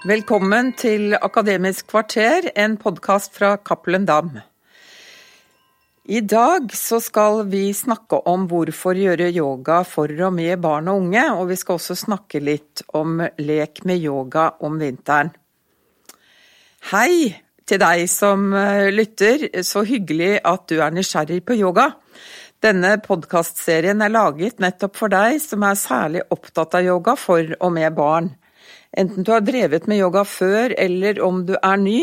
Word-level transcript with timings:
Velkommen 0.00 0.70
til 0.80 1.12
Akademisk 1.12 1.90
kvarter, 1.90 2.46
en 2.56 2.78
podkast 2.80 3.34
fra 3.36 3.58
Cappelen 3.60 4.06
Dam. 4.08 4.30
I 6.08 6.22
dag 6.24 6.72
så 6.72 7.02
skal 7.04 7.42
vi 7.52 7.66
snakke 7.76 8.22
om 8.32 8.46
hvorfor 8.48 8.96
gjøre 8.96 9.28
yoga 9.28 9.82
for 9.84 10.08
og 10.08 10.32
med 10.38 10.56
barn 10.64 10.88
og 10.88 11.02
unge, 11.02 11.26
og 11.36 11.50
vi 11.52 11.60
skal 11.60 11.76
også 11.76 11.98
snakke 12.06 12.40
litt 12.40 12.80
om 12.96 13.20
lek 13.44 13.84
med 13.84 14.00
yoga 14.00 14.46
om 14.64 14.80
vinteren. 14.80 15.34
Hei 16.94 17.36
til 17.68 17.84
deg 17.84 18.08
som 18.08 18.54
eh, 18.56 18.88
lytter, 18.88 19.50
så 19.60 19.84
hyggelig 19.84 20.38
at 20.48 20.64
du 20.72 20.78
er 20.80 20.96
nysgjerrig 20.96 21.42
på 21.44 21.60
yoga. 21.60 21.90
Denne 22.64 22.96
podkastserien 23.04 24.00
er 24.00 24.16
laget 24.16 24.64
nettopp 24.64 24.96
for 24.96 25.12
deg 25.12 25.36
som 25.44 25.68
er 25.68 25.76
særlig 25.76 26.24
opptatt 26.32 26.80
av 26.80 26.88
yoga 26.88 27.20
for 27.20 27.52
og 27.60 27.76
med 27.76 27.92
barn. 28.00 28.38
Enten 28.96 29.22
du 29.22 29.30
har 29.32 29.44
drevet 29.46 29.86
med 29.86 30.00
yoga 30.02 30.24
før 30.26 30.74
eller 30.78 31.20
om 31.22 31.44
du 31.46 31.54
er 31.56 31.76
ny, 31.78 32.00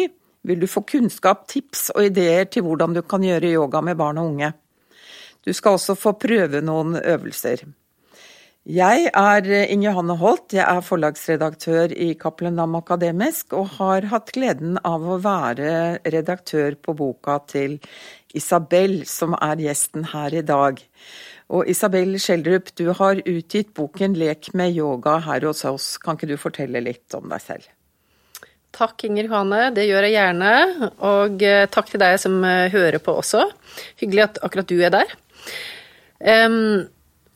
vil 0.47 0.61
du 0.61 0.67
få 0.71 0.85
kunnskap, 0.87 1.47
tips 1.51 1.89
og 1.95 2.05
ideer 2.07 2.47
til 2.47 2.63
hvordan 2.63 2.95
du 2.95 3.01
kan 3.03 3.25
gjøre 3.25 3.51
yoga 3.57 3.81
med 3.83 3.99
barn 3.99 4.21
og 4.21 4.31
unge. 4.31 4.53
Du 5.43 5.51
skal 5.53 5.75
også 5.75 5.95
få 5.99 6.15
prøve 6.19 6.61
noen 6.63 6.95
øvelser. 6.99 7.65
Jeg 8.67 9.05
er 9.15 9.45
Inge 9.71 9.85
Johanne 9.85 10.17
Holt, 10.19 10.51
jeg 10.51 10.65
er 10.67 10.83
forlagsredaktør 10.83 11.93
i 11.95 12.09
Cappelen 12.19 12.57
Dam 12.59 12.73
Akademisk, 12.75 13.53
og 13.55 13.77
har 13.77 14.09
hatt 14.11 14.33
gleden 14.35 14.75
av 14.83 15.05
å 15.07 15.15
være 15.23 16.01
redaktør 16.03 16.75
på 16.75 16.97
boka 16.99 17.37
til 17.47 17.77
Isabel, 18.35 19.05
som 19.07 19.37
er 19.39 19.63
gjesten 19.63 20.09
her 20.11 20.35
i 20.35 20.43
dag. 20.43 20.83
Og 21.47 21.69
Isabel 21.71 22.17
Schjelderup, 22.19 22.73
du 22.75 22.91
har 22.91 23.21
utgitt 23.23 23.73
boken 23.73 24.17
'Lek 24.19 24.51
med 24.53 24.75
yoga' 24.75 25.21
her 25.23 25.47
hos 25.47 25.63
oss. 25.65 25.97
Kan 25.97 26.17
ikke 26.17 26.27
du 26.27 26.37
fortelle 26.37 26.83
litt 26.83 27.13
om 27.15 27.29
deg 27.31 27.41
selv? 27.41 27.69
Takk, 28.75 29.07
Inger 29.07 29.29
Johanne. 29.29 29.61
Det 29.73 29.87
gjør 29.87 30.05
jeg 30.05 30.17
gjerne. 30.17 30.51
Og 31.07 31.41
eh, 31.41 31.65
takk 31.71 31.87
til 31.89 32.03
deg 32.03 32.19
som 32.21 32.43
eh, 32.45 32.67
hører 32.73 32.99
på 33.01 33.15
også. 33.15 33.47
Hyggelig 34.01 34.25
at 34.25 34.39
akkurat 34.43 34.69
du 34.69 34.75
er 34.83 34.93
der. 34.93 35.15
Um, 36.19 36.83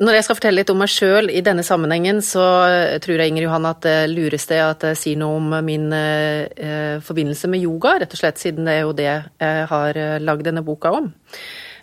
når 0.02 0.18
jeg 0.18 0.26
skal 0.26 0.38
fortelle 0.38 0.60
litt 0.60 0.72
om 0.74 0.80
meg 0.82 0.90
sjøl 0.90 1.30
i 1.30 1.44
denne 1.46 1.64
sammenhengen, 1.64 2.20
så 2.26 2.46
eh, 2.68 3.00
tror 3.02 3.22
jeg 3.22 3.32
Inger 3.32 3.48
Johanne 3.48 3.72
at 3.74 3.82
det 3.86 3.98
lureste 4.12 4.58
er 4.58 4.74
at 4.74 4.86
jeg 4.92 5.00
sier 5.00 5.22
noe 5.22 5.40
om 5.40 5.56
min 5.66 5.88
uh, 5.94 7.00
forbindelse 7.06 7.50
med 7.54 7.64
yoga, 7.64 7.96
rett 8.02 8.12
og 8.18 8.22
slett 8.22 8.42
siden 8.42 8.68
det 8.68 8.76
er 8.76 8.84
jo 8.84 8.96
det 8.98 9.08
jeg 9.08 9.68
har 9.72 10.02
lagd 10.20 10.50
denne 10.50 10.66
boka 10.68 10.92
om. 11.00 11.14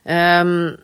Um, 0.05 0.77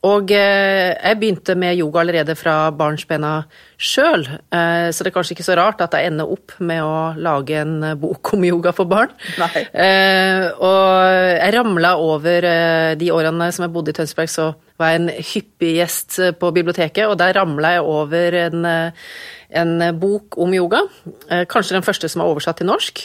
og 0.00 0.30
eh, 0.32 0.94
jeg 0.96 1.16
begynte 1.20 1.54
med 1.60 1.76
yoga 1.76 2.00
allerede 2.00 2.32
fra 2.38 2.70
barnsbena 2.72 3.34
sjøl, 3.76 4.22
eh, 4.24 4.86
så 4.88 5.04
det 5.04 5.10
er 5.10 5.12
kanskje 5.12 5.34
ikke 5.34 5.44
så 5.44 5.56
rart 5.58 5.82
at 5.84 5.92
jeg 5.92 6.08
ender 6.08 6.30
opp 6.32 6.54
med 6.64 6.80
å 6.80 6.94
lage 7.20 7.58
en 7.60 7.74
bok 8.00 8.32
om 8.32 8.46
yoga 8.48 8.72
for 8.76 8.88
barn. 8.88 9.12
Nei. 9.42 9.66
Eh, 9.68 10.46
og 10.56 11.04
jeg 11.36 11.52
ramla 11.58 11.92
over 12.00 12.48
de 12.96 13.12
årene 13.12 13.50
som 13.52 13.66
jeg 13.66 13.74
bodde 13.74 13.92
i 13.92 13.98
Tønsberg, 14.00 14.32
så 14.32 14.48
var 14.80 14.94
jeg 14.94 15.02
en 15.02 15.12
hyppig 15.34 15.74
gjest 15.76 16.16
på 16.40 16.52
biblioteket, 16.56 17.04
og 17.04 17.18
der 17.20 17.36
ramla 17.36 17.76
jeg 17.76 17.84
over 17.84 18.38
en, 18.46 18.64
en 18.64 19.76
bok 20.00 20.40
om 20.40 20.56
yoga. 20.56 20.80
Kanskje 21.28 21.76
den 21.76 21.84
første 21.84 22.08
som 22.08 22.24
er 22.24 22.32
oversatt 22.32 22.62
til 22.62 22.72
norsk. 22.72 23.04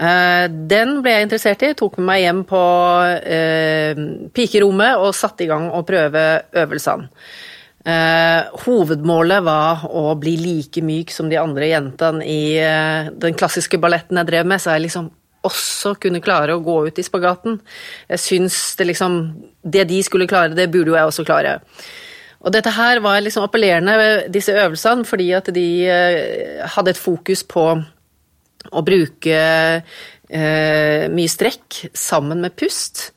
Eh, 0.00 0.46
den 0.48 0.98
ble 1.04 1.12
jeg 1.12 1.26
interessert 1.26 1.62
i, 1.66 1.74
tok 1.76 1.98
med 2.00 2.08
meg 2.08 2.24
hjem 2.24 2.42
på 2.48 2.64
eh, 3.20 4.02
pikerommet 4.32 5.00
og 5.02 5.16
satte 5.16 5.44
i 5.44 5.50
gang 5.50 5.68
å 5.76 5.84
prøve 5.86 6.26
øvelsene. 6.62 7.10
Eh, 7.80 8.48
hovedmålet 8.64 9.44
var 9.44 9.86
å 9.88 10.10
bli 10.20 10.34
like 10.36 10.82
myk 10.84 11.12
som 11.14 11.30
de 11.30 11.38
andre 11.40 11.70
jentene 11.70 12.26
i 12.28 12.42
eh, 12.60 13.08
den 13.12 13.36
klassiske 13.36 13.80
balletten 13.80 14.20
jeg 14.20 14.28
drev 14.28 14.48
med, 14.48 14.60
så 14.60 14.74
jeg 14.74 14.84
liksom 14.88 15.08
også 15.48 15.94
kunne 16.00 16.20
klare 16.20 16.56
å 16.56 16.60
gå 16.64 16.76
ut 16.88 17.00
i 17.00 17.04
spagaten. 17.04 17.56
Jeg 18.10 18.20
syns 18.20 18.58
det 18.76 18.90
liksom 18.90 19.20
Det 19.62 19.84
de 19.88 20.02
skulle 20.02 20.28
klare, 20.28 20.56
det 20.56 20.70
burde 20.72 20.92
jo 20.92 20.96
jeg 20.96 21.08
også 21.08 21.24
klare. 21.24 21.60
Og 22.40 22.52
dette 22.52 22.72
her 22.72 23.00
var 23.04 23.20
liksom 23.20 23.44
appellerende, 23.44 24.28
disse 24.32 24.52
øvelsene, 24.52 25.04
fordi 25.04 25.32
at 25.36 25.50
de 25.52 25.66
eh, 25.84 26.64
hadde 26.64 26.94
et 26.94 27.00
fokus 27.00 27.44
på 27.44 27.64
å 28.70 28.82
bruke 28.86 29.38
eh, 30.30 31.08
mye 31.10 31.30
strekk 31.30 31.86
sammen 31.96 32.42
med 32.44 32.56
pust. 32.58 33.10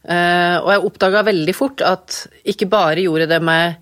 Eh, 0.00 0.56
og 0.60 0.70
jeg 0.72 0.86
oppdaga 0.88 1.24
veldig 1.28 1.54
fort 1.56 1.82
at 1.84 2.22
ikke 2.48 2.68
bare 2.70 3.04
gjorde 3.04 3.28
det 3.30 3.40
meg 3.44 3.76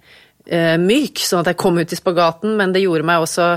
eh, 0.48 0.74
myk, 0.80 1.22
sånn 1.22 1.44
at 1.44 1.52
jeg 1.52 1.60
kom 1.60 1.78
ut 1.78 1.94
i 1.94 1.98
spagaten, 1.98 2.56
men 2.58 2.74
det 2.74 2.82
gjorde 2.84 3.06
meg 3.06 3.24
også 3.24 3.48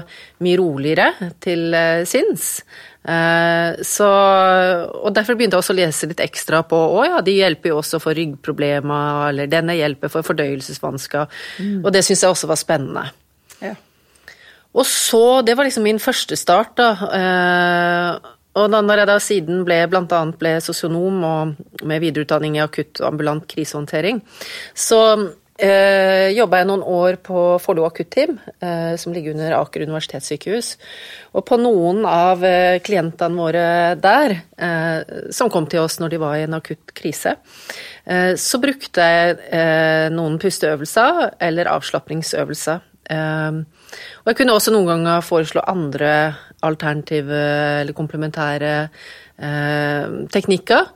mye 0.46 0.60
roligere 0.60 1.32
til 1.44 1.70
eh, 1.78 2.04
sinns. 2.10 2.54
Eh, 3.02 3.82
så, 3.88 4.10
og 5.02 5.14
derfor 5.16 5.38
begynte 5.38 5.58
jeg 5.58 5.64
også 5.64 5.74
å 5.74 5.80
lese 5.80 6.10
litt 6.12 6.22
ekstra 6.22 6.62
på 6.70 6.78
å 7.00 7.06
ja, 7.08 7.22
de 7.26 7.40
hjelper 7.40 7.74
jo 7.74 7.80
også 7.82 8.02
for 8.04 8.18
ryggproblemer, 8.18 9.30
eller 9.32 9.50
denne 9.52 9.78
hjelper 9.80 10.14
for 10.14 10.28
fordøyelsesvansker. 10.28 11.42
Mm. 11.64 11.80
Og 11.82 11.90
det 11.96 12.06
syns 12.06 12.26
jeg 12.26 12.36
også 12.36 12.52
var 12.52 12.62
spennende. 12.62 13.08
Ja. 13.62 13.74
Og 14.74 14.86
så 14.88 15.42
Det 15.46 15.56
var 15.58 15.68
liksom 15.68 15.84
min 15.84 16.00
første 16.00 16.36
start, 16.36 16.78
da. 16.78 16.92
Eh, 17.18 18.32
og 18.60 18.72
da 18.72 18.82
når 18.84 19.02
jeg 19.02 19.08
da 19.08 19.20
siden 19.24 19.62
ble 19.68 19.84
annet 19.88 20.40
ble 20.40 20.58
sosionom 20.64 21.24
og 21.24 21.86
med 21.88 22.04
videreutdanning 22.04 22.58
i 22.58 22.64
akutt 22.64 23.00
ambulant 23.04 23.46
krisehåndtering, 23.48 24.20
så 24.76 25.00
eh, 25.56 26.32
jobba 26.36 26.60
jeg 26.60 26.68
noen 26.68 26.84
år 26.84 27.20
på 27.24 27.46
Follo 27.64 27.86
akutteam, 27.88 28.36
eh, 28.60 28.98
som 29.00 29.16
ligger 29.16 29.38
under 29.38 29.56
Aker 29.56 29.86
universitetssykehus. 29.88 30.74
Og 31.32 31.46
på 31.48 31.60
noen 31.62 32.04
av 32.10 32.44
eh, 32.44 32.82
klientene 32.84 33.40
våre 33.40 33.66
der, 34.02 34.36
eh, 34.58 35.16
som 35.32 35.52
kom 35.54 35.70
til 35.72 35.86
oss 35.86 36.00
når 36.02 36.12
de 36.12 36.22
var 36.22 36.36
i 36.36 36.46
en 36.48 36.60
akutt 36.60 36.92
krise, 36.98 37.38
eh, 38.04 38.34
så 38.36 38.60
brukte 38.60 39.10
jeg 39.16 39.40
eh, 39.48 40.08
noen 40.12 40.40
pusteøvelser 40.44 41.38
eller 41.40 41.72
avslapningsøvelser. 41.72 42.91
Eh, 43.12 43.60
og 44.22 44.32
jeg 44.32 44.40
kunne 44.40 44.56
også 44.56 44.74
noen 44.74 44.90
ganger 44.94 45.26
foreslå 45.26 45.66
andre 45.68 46.14
alternative 46.66 47.44
eller 47.82 47.98
komplementære 47.98 48.74
eh, 48.82 50.18
teknikker 50.32 50.90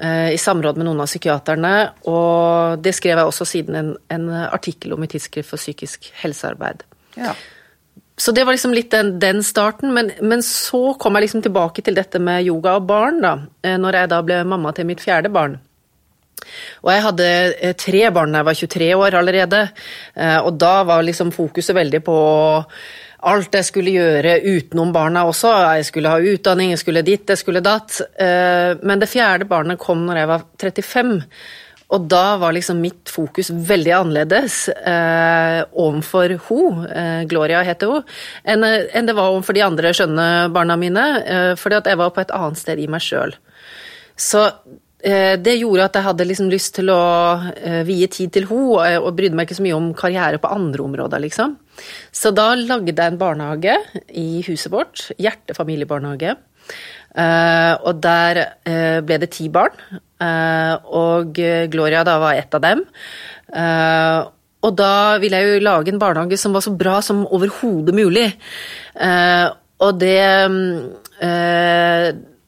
eh, 0.00 0.32
i 0.34 0.40
samråd 0.40 0.80
med 0.80 0.88
noen 0.88 1.04
av 1.04 1.10
psykiaterne. 1.10 1.74
Og 2.10 2.82
det 2.84 2.94
skrev 2.96 3.20
jeg 3.20 3.32
også 3.32 3.48
siden 3.48 3.80
en, 3.80 3.94
en 4.12 4.28
artikkel 4.48 4.96
om 4.96 5.06
i 5.06 5.10
Tidsskrift 5.10 5.50
for 5.50 5.60
psykisk 5.60 6.12
helsearbeid. 6.22 6.86
Ja. 7.18 7.34
Så 8.20 8.32
det 8.36 8.44
var 8.44 8.52
liksom 8.52 8.74
litt 8.76 8.90
den, 8.92 9.14
den 9.20 9.40
starten, 9.42 9.94
men, 9.96 10.10
men, 10.20 10.42
så 10.44 10.92
kom 11.00 11.16
jeg 11.16 11.24
liksom 11.24 11.40
tilbake 11.46 11.80
til 11.80 11.96
dette 11.96 12.20
med 12.20 12.44
yoga 12.44 12.74
og 12.76 12.84
barn, 12.90 13.22
da. 13.24 13.32
Eh, 13.64 13.78
når 13.80 13.96
jeg 13.96 14.10
da 14.12 14.18
ble 14.26 14.42
mamma 14.44 14.74
til 14.76 14.88
mitt 14.90 15.00
fjerde 15.00 15.32
barn. 15.32 15.56
Og 16.84 16.90
jeg 16.94 17.04
hadde 17.06 17.28
eh, 17.60 17.76
tre 17.78 18.08
barn 18.14 18.32
da 18.32 18.42
jeg 18.42 18.48
var 18.48 18.58
23 18.62 18.90
år 18.96 19.18
allerede, 19.20 19.62
eh, 20.16 20.38
og 20.40 20.58
da 20.60 20.74
var 20.88 21.06
liksom 21.06 21.32
fokuset 21.34 21.76
veldig 21.76 22.02
på 22.06 22.18
alt 23.30 23.56
jeg 23.58 23.66
skulle 23.68 23.92
gjøre 23.92 24.38
utenom 24.46 24.94
barna 24.96 25.26
også. 25.28 25.50
Jeg 25.76 25.88
skulle 25.90 26.12
ha 26.12 26.20
utdanning, 26.32 26.70
jeg 26.72 26.80
skulle 26.80 27.04
ditt, 27.04 27.28
jeg 27.28 27.40
skulle 27.42 27.60
datt. 27.64 27.98
Eh, 28.16 28.78
men 28.80 29.02
det 29.02 29.10
fjerde 29.12 29.48
barnet 29.50 29.80
kom 29.80 30.06
når 30.06 30.22
jeg 30.22 30.30
var 30.30 30.46
35. 30.62 31.12
Og 31.90 32.06
da 32.06 32.38
var 32.40 32.54
liksom 32.54 32.78
mitt 32.80 33.10
fokus 33.10 33.48
veldig 33.50 33.92
annerledes 33.96 34.60
overfor 35.74 36.36
hun, 36.46 36.84
Gloria 37.26 37.64
heter 37.66 37.90
hun, 37.90 38.04
enn, 38.46 39.08
det 39.08 39.16
var 39.18 39.32
overfor 39.32 39.58
de 39.58 39.64
andre 39.66 39.90
skjønne 39.98 40.26
barna 40.54 40.76
mine. 40.78 41.08
Fordi 41.58 41.80
at 41.80 41.90
jeg 41.90 41.98
var 41.98 42.12
på 42.14 42.22
et 42.22 42.30
annet 42.36 42.62
sted 42.62 42.78
i 42.78 42.86
meg 42.86 43.02
sjøl. 43.02 43.34
Så 44.14 44.46
det 45.00 45.54
gjorde 45.56 45.86
at 45.88 45.96
jeg 45.96 46.04
hadde 46.04 46.26
liksom 46.28 46.50
lyst 46.52 46.74
til 46.76 46.90
å 46.92 47.02
eh, 47.56 47.80
vie 47.88 48.08
tid 48.12 48.32
til 48.34 48.48
henne, 48.50 48.98
og 49.00 49.14
brydde 49.16 49.38
meg 49.38 49.48
ikke 49.48 49.56
så 49.56 49.64
mye 49.64 49.78
om 49.78 49.92
karriere 49.96 50.40
på 50.42 50.50
andre 50.52 50.84
områder, 50.84 51.22
liksom. 51.24 51.56
Så 52.12 52.32
da 52.36 52.50
lagde 52.58 52.92
jeg 52.92 53.00
en 53.14 53.20
barnehage 53.20 53.78
i 54.20 54.42
huset 54.44 54.72
vårt, 54.72 55.06
Hjerte 55.16 55.56
familiebarnehage. 55.56 56.36
Eh, 57.16 57.74
og 57.80 58.02
der 58.04 58.42
ble 59.06 59.18
det 59.22 59.32
ti 59.34 59.48
barn, 59.52 59.72
og 60.20 61.40
Gloria 61.72 62.04
da 62.04 62.18
var 62.20 62.36
ett 62.36 62.54
av 62.54 62.60
dem. 62.62 62.84
Og 64.60 64.74
da 64.76 64.94
ville 65.22 65.40
jeg 65.40 65.54
jo 65.54 65.64
lage 65.64 65.94
en 65.94 66.02
barnehage 66.02 66.36
som 66.38 66.52
var 66.52 66.60
så 66.66 66.74
bra 66.76 66.98
som 67.00 67.24
overhodet 67.24 67.96
mulig. 67.96 68.26
Og 69.80 69.96
det 69.96 70.20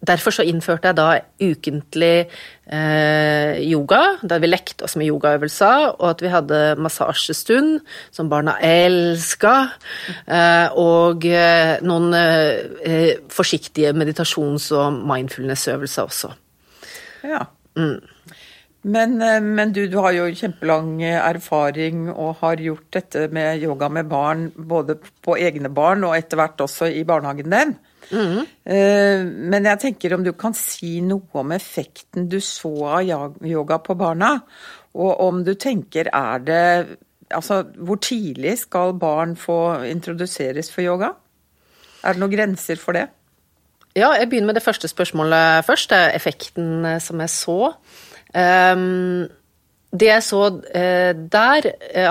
Derfor 0.07 0.35
så 0.35 0.43
innførte 0.43 0.91
jeg 0.91 0.99
da 0.99 1.07
ukentlig 1.39 2.27
eh, 2.67 3.61
yoga, 3.63 4.01
der 4.27 4.43
vi 4.43 4.51
lekte 4.51 4.87
oss 4.87 4.97
med 4.99 5.07
yogaøvelser, 5.07 5.93
og 5.93 6.09
at 6.11 6.25
vi 6.25 6.33
hadde 6.33 6.61
massasjestund, 6.83 7.77
som 8.11 8.31
barna 8.33 8.57
elska, 8.67 9.55
eh, 10.27 10.75
og 10.75 11.27
eh, 11.31 11.77
noen 11.87 12.11
eh, 12.19 13.15
forsiktige 13.31 13.95
meditasjons- 13.95 14.73
og 14.75 14.99
mindfulness-øvelser 15.07 16.11
også. 16.11 16.33
Ja. 17.23 17.47
Mm. 17.79 18.01
Men, 18.83 19.15
eh, 19.23 19.39
men, 19.41 19.73
du, 19.73 19.85
du 19.87 19.97
har 20.03 20.15
jo 20.17 20.27
kjempelang 20.35 20.97
erfaring 21.07 22.09
og 22.11 22.41
har 22.41 22.63
gjort 22.63 22.89
dette 22.97 23.29
med 23.35 23.63
yoga 23.63 23.89
med 23.93 24.11
barn, 24.11 24.49
både 24.57 24.99
på 25.23 25.37
egne 25.39 25.71
barn 25.71 26.03
og 26.09 26.17
etter 26.19 26.41
hvert 26.41 26.65
også 26.67 26.91
i 26.91 27.05
barnehagen 27.07 27.55
din. 27.55 27.75
Mm. 28.13 28.43
Men 29.49 29.67
jeg 29.71 29.79
tenker 29.81 30.13
om 30.13 30.25
du 30.27 30.33
kan 30.37 30.53
si 30.59 30.97
noe 31.07 31.39
om 31.39 31.53
effekten 31.55 32.27
du 32.29 32.41
så 32.45 32.73
av 32.99 33.39
yoga 33.47 33.79
på 33.81 33.95
barna, 33.97 34.35
og 34.99 35.23
om 35.23 35.41
du 35.47 35.55
tenker 35.55 36.11
er 36.13 36.45
det 36.45 36.67
Altså, 37.33 37.63
hvor 37.81 37.97
tidlig 37.97 38.59
skal 38.61 38.91
barn 39.01 39.31
få 39.41 39.87
introduseres 39.89 40.69
for 40.69 40.85
yoga? 40.85 41.15
Er 42.05 42.13
det 42.13 42.21
noen 42.21 42.35
grenser 42.35 42.77
for 42.77 42.93
det? 42.93 43.07
Ja, 43.97 44.11
jeg 44.17 44.29
begynner 44.29 44.51
med 44.51 44.59
det 44.59 44.65
første 44.67 44.89
spørsmålet 44.89 45.65
først. 45.65 45.91
Det 45.91 45.99
er 45.99 46.17
effekten 46.19 47.01
som 47.01 47.21
jeg 47.25 47.33
så. 47.33 47.73
Um, 48.33 49.29
det 49.93 50.09
jeg 50.09 50.25
så 50.25 50.41
eh, 50.73 51.13
der, 51.13 51.67
eh, 51.93 52.09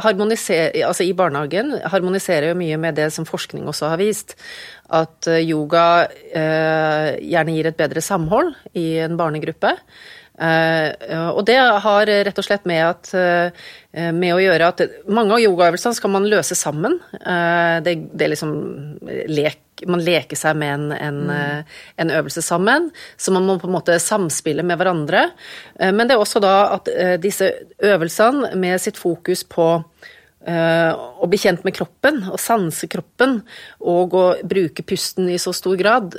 altså 0.86 1.04
i 1.04 1.16
barnehagen, 1.18 1.74
harmoniserer 1.90 2.52
jo 2.52 2.58
mye 2.60 2.78
med 2.78 3.00
det 3.00 3.10
som 3.14 3.26
forskning 3.26 3.66
også 3.66 3.90
har 3.90 3.98
vist. 3.98 4.36
At 4.94 5.26
eh, 5.28 5.42
yoga 5.42 6.06
gjerne 6.32 7.56
gir 7.56 7.70
et 7.72 7.80
bedre 7.80 8.04
samhold 8.06 8.54
i 8.78 9.02
en 9.02 9.18
barnegruppe. 9.18 9.74
Og 10.42 11.42
det 11.46 11.58
har 11.84 12.10
rett 12.26 12.40
og 12.40 12.46
slett 12.46 12.64
med, 12.66 12.82
at, 12.82 13.12
med 14.16 14.32
å 14.34 14.40
gjøre 14.42 14.70
at 14.72 14.82
mange 15.12 15.36
av 15.36 15.44
yogaøvelsene 15.44 15.94
skal 15.94 16.10
man 16.16 16.26
løse 16.32 16.58
sammen. 16.58 16.96
Det, 17.12 17.94
det, 18.10 18.24
er 18.26 18.32
liksom 18.32 18.56
lek, 19.30 19.62
Man 19.90 20.04
leker 20.06 20.38
seg 20.40 20.58
med 20.60 20.74
en, 20.74 20.86
en, 20.96 21.22
mm. 21.30 21.72
en, 22.04 22.14
øvelse 22.20 22.44
sammen, 22.46 22.90
så 23.18 23.34
man 23.34 23.48
må 23.48 23.58
på 23.62 23.70
en 23.70 23.76
måte 23.76 23.98
samspille 24.02 24.66
med 24.68 24.80
hverandre. 24.80 25.30
men 25.80 26.08
det 26.08 26.16
er 26.16 26.22
også 26.22 26.42
da 26.44 26.56
at 26.76 26.90
disse 27.22 27.48
øvelsene 27.80 28.54
med 28.60 28.82
sitt 28.82 29.00
fokus 29.00 29.44
på 29.44 29.68
å 30.42 31.28
bli 31.30 31.38
kjent 31.38 31.66
med 31.66 31.76
kroppen, 31.78 32.24
og 32.34 32.40
sanse 32.42 32.88
kroppen, 32.90 33.40
og 33.86 34.16
å 34.18 34.26
bruke 34.42 34.86
pusten 34.86 35.30
i 35.30 35.38
så 35.42 35.54
stor 35.54 35.78
grad 35.78 36.18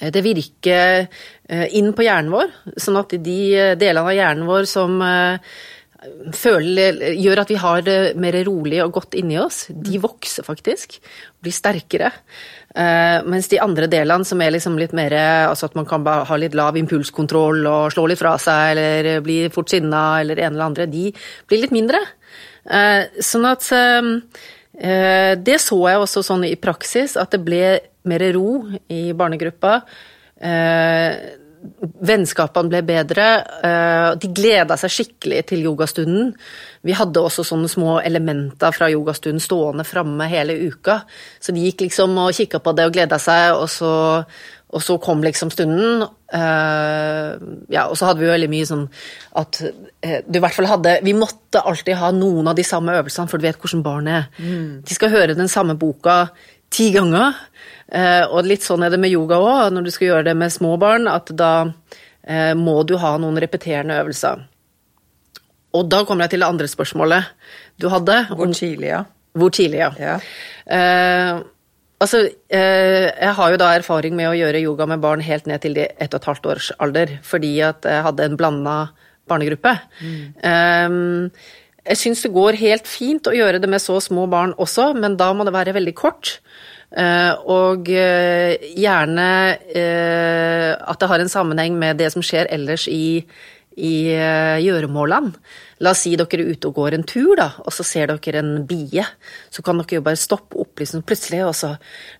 Eh, 0.00 0.10
det 0.12 0.24
virker 0.24 1.06
eh, 1.48 1.66
inn 1.76 1.92
på 1.96 2.06
hjernen 2.06 2.32
vår, 2.32 2.52
sånn 2.80 2.98
at 3.00 3.14
de 3.24 3.38
eh, 3.56 3.74
delene 3.78 4.08
av 4.08 4.16
hjernen 4.16 4.48
vår 4.48 4.68
som 4.70 4.98
føler, 6.34 6.98
gjør 7.18 7.42
at 7.42 7.50
vi 7.52 7.58
har 7.60 7.82
det 7.86 7.96
mer 8.20 8.36
rolig 8.46 8.80
og 8.84 8.94
godt 8.96 9.16
inni 9.18 9.36
oss, 9.40 9.66
de 9.70 10.00
vokser 10.02 10.46
faktisk. 10.46 10.98
Blir 11.42 11.54
sterkere. 11.54 12.10
mens 13.28 13.48
de 13.52 13.60
andre 13.60 13.86
delene 13.86 14.24
som 14.24 14.40
er 14.40 14.50
liksom 14.54 14.78
litt 14.80 14.94
mer 14.96 15.12
Altså 15.12 15.66
at 15.66 15.74
man 15.76 15.84
kan 15.84 16.06
ha 16.06 16.36
litt 16.36 16.54
lav 16.54 16.76
impulskontroll 16.80 17.66
og 17.66 17.92
slå 17.92 18.06
litt 18.08 18.18
fra 18.18 18.38
seg 18.40 18.72
eller 18.72 19.20
bli 19.20 19.50
fort 19.52 19.68
sinna 19.68 20.20
eller 20.22 20.40
en 20.40 20.54
eller 20.54 20.64
andre, 20.64 20.86
de 20.86 21.12
blir 21.46 21.60
litt 21.62 21.74
mindre. 21.74 22.00
sånn 23.20 23.46
at 23.50 23.68
det 25.44 25.58
så 25.60 25.78
jeg 25.88 26.00
også 26.00 26.22
sånn 26.24 26.44
i 26.48 26.56
praksis, 26.56 27.16
at 27.16 27.30
det 27.30 27.44
ble 27.44 27.78
mer 28.08 28.24
ro 28.34 28.48
i 28.90 29.12
barnegruppa. 29.12 29.82
Eh, 30.42 31.12
vennskapene 32.02 32.70
ble 32.70 32.80
bedre. 32.86 33.26
Eh, 33.64 34.08
de 34.20 34.30
gleda 34.34 34.76
seg 34.80 34.92
skikkelig 34.94 35.42
til 35.50 35.66
yogastunden. 35.66 36.32
Vi 36.82 36.96
hadde 36.98 37.22
også 37.22 37.44
sånne 37.46 37.70
små 37.70 37.98
elementer 38.02 38.74
fra 38.74 38.90
yogastunden 38.90 39.42
stående 39.42 39.86
framme 39.86 40.26
hele 40.30 40.56
uka. 40.66 41.02
Så 41.40 41.54
de 41.54 41.62
gikk 41.68 41.86
liksom 41.86 42.18
og 42.18 42.34
kikka 42.36 42.62
på 42.62 42.74
det 42.76 42.88
og 42.88 42.96
gleda 42.96 43.18
seg, 43.22 43.54
og 43.54 43.68
så, 43.70 43.92
og 44.72 44.82
så 44.82 44.98
kom 45.02 45.22
liksom 45.22 45.52
stunden. 45.54 46.06
Uh, 46.32 47.36
ja, 47.68 47.84
og 47.90 47.94
så 47.98 48.08
hadde 48.08 48.22
vi 48.22 48.24
jo 48.24 48.32
veldig 48.32 48.48
mye 48.48 48.68
sånn 48.70 48.86
at 49.36 49.58
uh, 49.60 50.20
du 50.24 50.38
i 50.38 50.40
hvert 50.40 50.56
fall 50.56 50.70
hadde 50.70 50.94
Vi 51.04 51.12
måtte 51.12 51.60
alltid 51.60 51.98
ha 52.00 52.08
noen 52.16 52.48
av 52.48 52.56
de 52.56 52.64
samme 52.64 52.94
øvelsene, 52.96 53.28
for 53.28 53.38
du 53.38 53.46
vet 53.46 53.60
hvordan 53.60 53.84
barn 53.84 54.08
er. 54.10 54.26
Mm. 54.40 54.80
De 54.88 54.96
skal 54.96 55.12
høre 55.12 55.38
den 55.38 55.52
samme 55.52 55.76
boka 55.78 56.32
ti 56.72 56.90
ganger. 56.94 57.38
Uh, 57.92 58.24
og 58.32 58.48
litt 58.48 58.64
sånn 58.64 58.84
er 58.86 58.92
det 58.94 59.00
med 59.02 59.12
yoga 59.12 59.40
òg, 59.42 59.72
når 59.74 59.84
du 59.84 59.92
skal 59.92 60.08
gjøre 60.08 60.28
det 60.30 60.36
med 60.40 60.54
små 60.54 60.78
barn, 60.80 61.10
at 61.10 61.32
da 61.36 61.54
må 62.54 62.84
du 62.86 62.92
ha 63.02 63.08
noen 63.18 63.34
repeterende 63.42 63.96
øvelser. 63.98 64.44
Og 65.74 65.88
da 65.90 66.04
kommer 66.06 66.28
jeg 66.28 66.36
til 66.36 66.44
det 66.44 66.50
andre 66.52 66.68
spørsmålet 66.70 67.32
du 67.82 67.88
hadde. 67.90 68.14
Hvor 68.30 68.52
tidlig, 68.54 68.92
ja. 68.92 69.00
Hvor 69.34 69.50
tidlig, 69.50 69.80
ja. 69.80 69.88
ja. 69.98 71.40
Altså, 72.02 72.24
eh, 72.50 73.08
jeg 73.10 73.34
har 73.38 73.52
jo 73.52 73.58
da 73.60 73.70
erfaring 73.76 74.16
med 74.18 74.30
å 74.30 74.34
gjøre 74.34 74.62
yoga 74.64 74.88
med 74.90 75.02
barn 75.04 75.22
helt 75.22 75.46
ned 75.46 75.62
til 75.62 75.76
de 75.76 75.86
ett 75.86 76.10
og 76.10 76.18
et 76.18 76.28
halvt 76.30 76.48
års 76.50 76.70
alder, 76.82 77.16
fordi 77.22 77.52
at 77.62 77.86
jeg 77.86 78.06
hadde 78.08 78.26
en 78.26 78.38
blanda 78.40 78.76
barnegruppe. 79.30 79.76
Mm. 80.02 81.28
Jeg 81.82 81.98
syns 81.98 82.22
det 82.22 82.32
går 82.34 82.58
helt 82.60 82.86
fint 82.86 83.26
å 83.26 83.34
gjøre 83.34 83.58
det 83.62 83.70
med 83.70 83.82
så 83.82 83.98
små 84.02 84.28
barn 84.30 84.54
også, 84.60 84.92
men 84.94 85.16
da 85.18 85.32
må 85.34 85.46
det 85.46 85.54
være 85.54 85.74
veldig 85.74 85.94
kort. 85.98 86.36
Eh, 86.92 87.32
og 87.50 87.88
eh, 87.90 88.70
gjerne 88.76 89.26
at 90.82 91.00
det 91.00 91.08
har 91.10 91.24
en 91.24 91.32
sammenheng 91.32 91.78
med 91.80 91.98
det 91.98 92.12
som 92.14 92.22
skjer 92.22 92.50
ellers 92.52 92.86
i, 92.90 93.24
i 93.74 93.94
gjøremålene. 94.12 95.34
La 95.82 95.90
oss 95.90 96.04
si 96.04 96.12
dere 96.14 96.38
er 96.38 96.52
ute 96.54 96.70
og 96.70 96.76
går 96.76 96.94
en 96.94 97.04
tur, 97.08 97.32
da, 97.38 97.48
og 97.64 97.74
så 97.74 97.84
ser 97.86 98.12
dere 98.12 98.38
en 98.38 98.66
bie. 98.68 99.02
Så 99.50 99.64
kan 99.66 99.80
dere 99.80 99.98
jo 99.98 100.04
bare 100.06 100.20
stoppe 100.20 100.60
opp 100.62 100.78
liksom 100.78 101.02
plutselig 101.06 101.42
og 101.42 101.56
så 101.58 101.72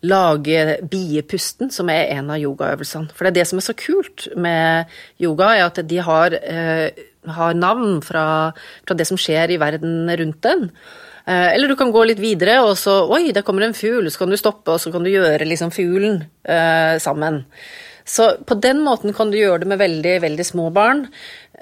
lage 0.08 0.80
biepusten, 0.90 1.70
som 1.70 1.90
er 1.92 2.10
en 2.16 2.32
av 2.34 2.42
yogaøvelsene. 2.42 3.12
For 3.14 3.24
det 3.24 3.32
er 3.32 3.38
det 3.38 3.48
som 3.52 3.62
er 3.62 3.66
så 3.68 3.76
kult 3.78 4.26
med 4.34 4.90
yoga, 5.22 5.52
er 5.54 5.68
at 5.68 5.78
de 5.86 6.00
har, 6.02 6.34
eh, 6.34 6.90
har 7.28 7.54
navn 7.54 8.00
fra, 8.04 8.52
fra, 8.86 8.96
det 8.98 9.06
som 9.08 9.20
skjer 9.20 9.54
i 9.54 9.60
verden 9.62 10.10
rundt 10.18 10.42
den. 10.42 10.68
Eh, 11.26 11.52
eller 11.54 11.70
du 11.70 11.76
kan 11.78 11.92
gå 11.94 12.02
litt 12.08 12.22
videre, 12.22 12.58
og 12.66 12.74
så 12.80 13.02
Oi, 13.14 13.30
der 13.34 13.46
kommer 13.46 13.66
en 13.66 13.76
fugl. 13.76 14.10
Så 14.10 14.24
kan 14.24 14.32
du 14.32 14.38
stoppe, 14.40 14.74
og 14.74 14.82
så 14.82 14.92
kan 14.94 15.04
du 15.04 15.12
gjøre 15.12 15.46
liksom 15.48 15.72
fuglen 15.74 16.24
eh, 16.42 16.98
sammen. 17.02 17.44
Så 18.04 18.32
på 18.46 18.56
den 18.58 18.82
måten 18.82 19.14
kan 19.14 19.30
du 19.30 19.38
gjøre 19.38 19.62
det 19.62 19.70
med 19.70 19.78
veldig, 19.78 20.16
veldig 20.24 20.44
små 20.46 20.70
barn, 20.74 21.04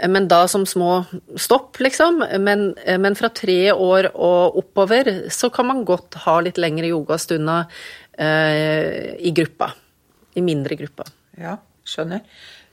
men 0.08 0.28
da 0.30 0.46
som 0.48 0.62
små 0.64 1.02
stopp, 1.36 1.76
liksom. 1.84 2.22
Men, 2.40 2.70
men 3.04 3.16
fra 3.18 3.28
tre 3.36 3.74
år 3.74 4.08
og 4.14 4.56
oppover 4.62 5.10
så 5.28 5.50
kan 5.52 5.68
man 5.68 5.84
godt 5.84 6.16
ha 6.24 6.38
litt 6.40 6.56
lengre 6.56 6.88
yogastunder 6.88 7.68
eh, 8.16 9.12
i 9.20 9.34
gruppa. 9.36 9.74
I 10.32 10.46
mindre 10.46 10.80
grupper. 10.80 11.12
Ja, 11.36 11.58
skjønner. 11.84 12.24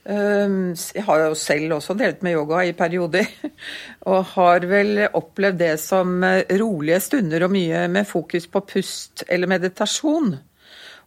Ehm, 0.08 0.72
jeg 0.94 1.04
har 1.04 1.22
jo 1.26 1.36
selv 1.36 1.76
også 1.76 1.96
delt 1.98 2.22
med 2.24 2.38
yoga 2.38 2.62
i 2.64 2.74
perioder, 2.76 3.28
og 4.10 4.34
har 4.34 4.66
vel 4.70 5.04
opplevd 5.08 5.60
det 5.60 5.74
som 5.82 6.22
rolige 6.62 7.00
stunder 7.04 7.44
og 7.44 7.52
mye 7.52 7.86
med 7.92 8.08
fokus 8.08 8.48
på 8.48 8.64
pust 8.72 9.26
eller 9.28 9.50
meditasjon. 9.50 10.36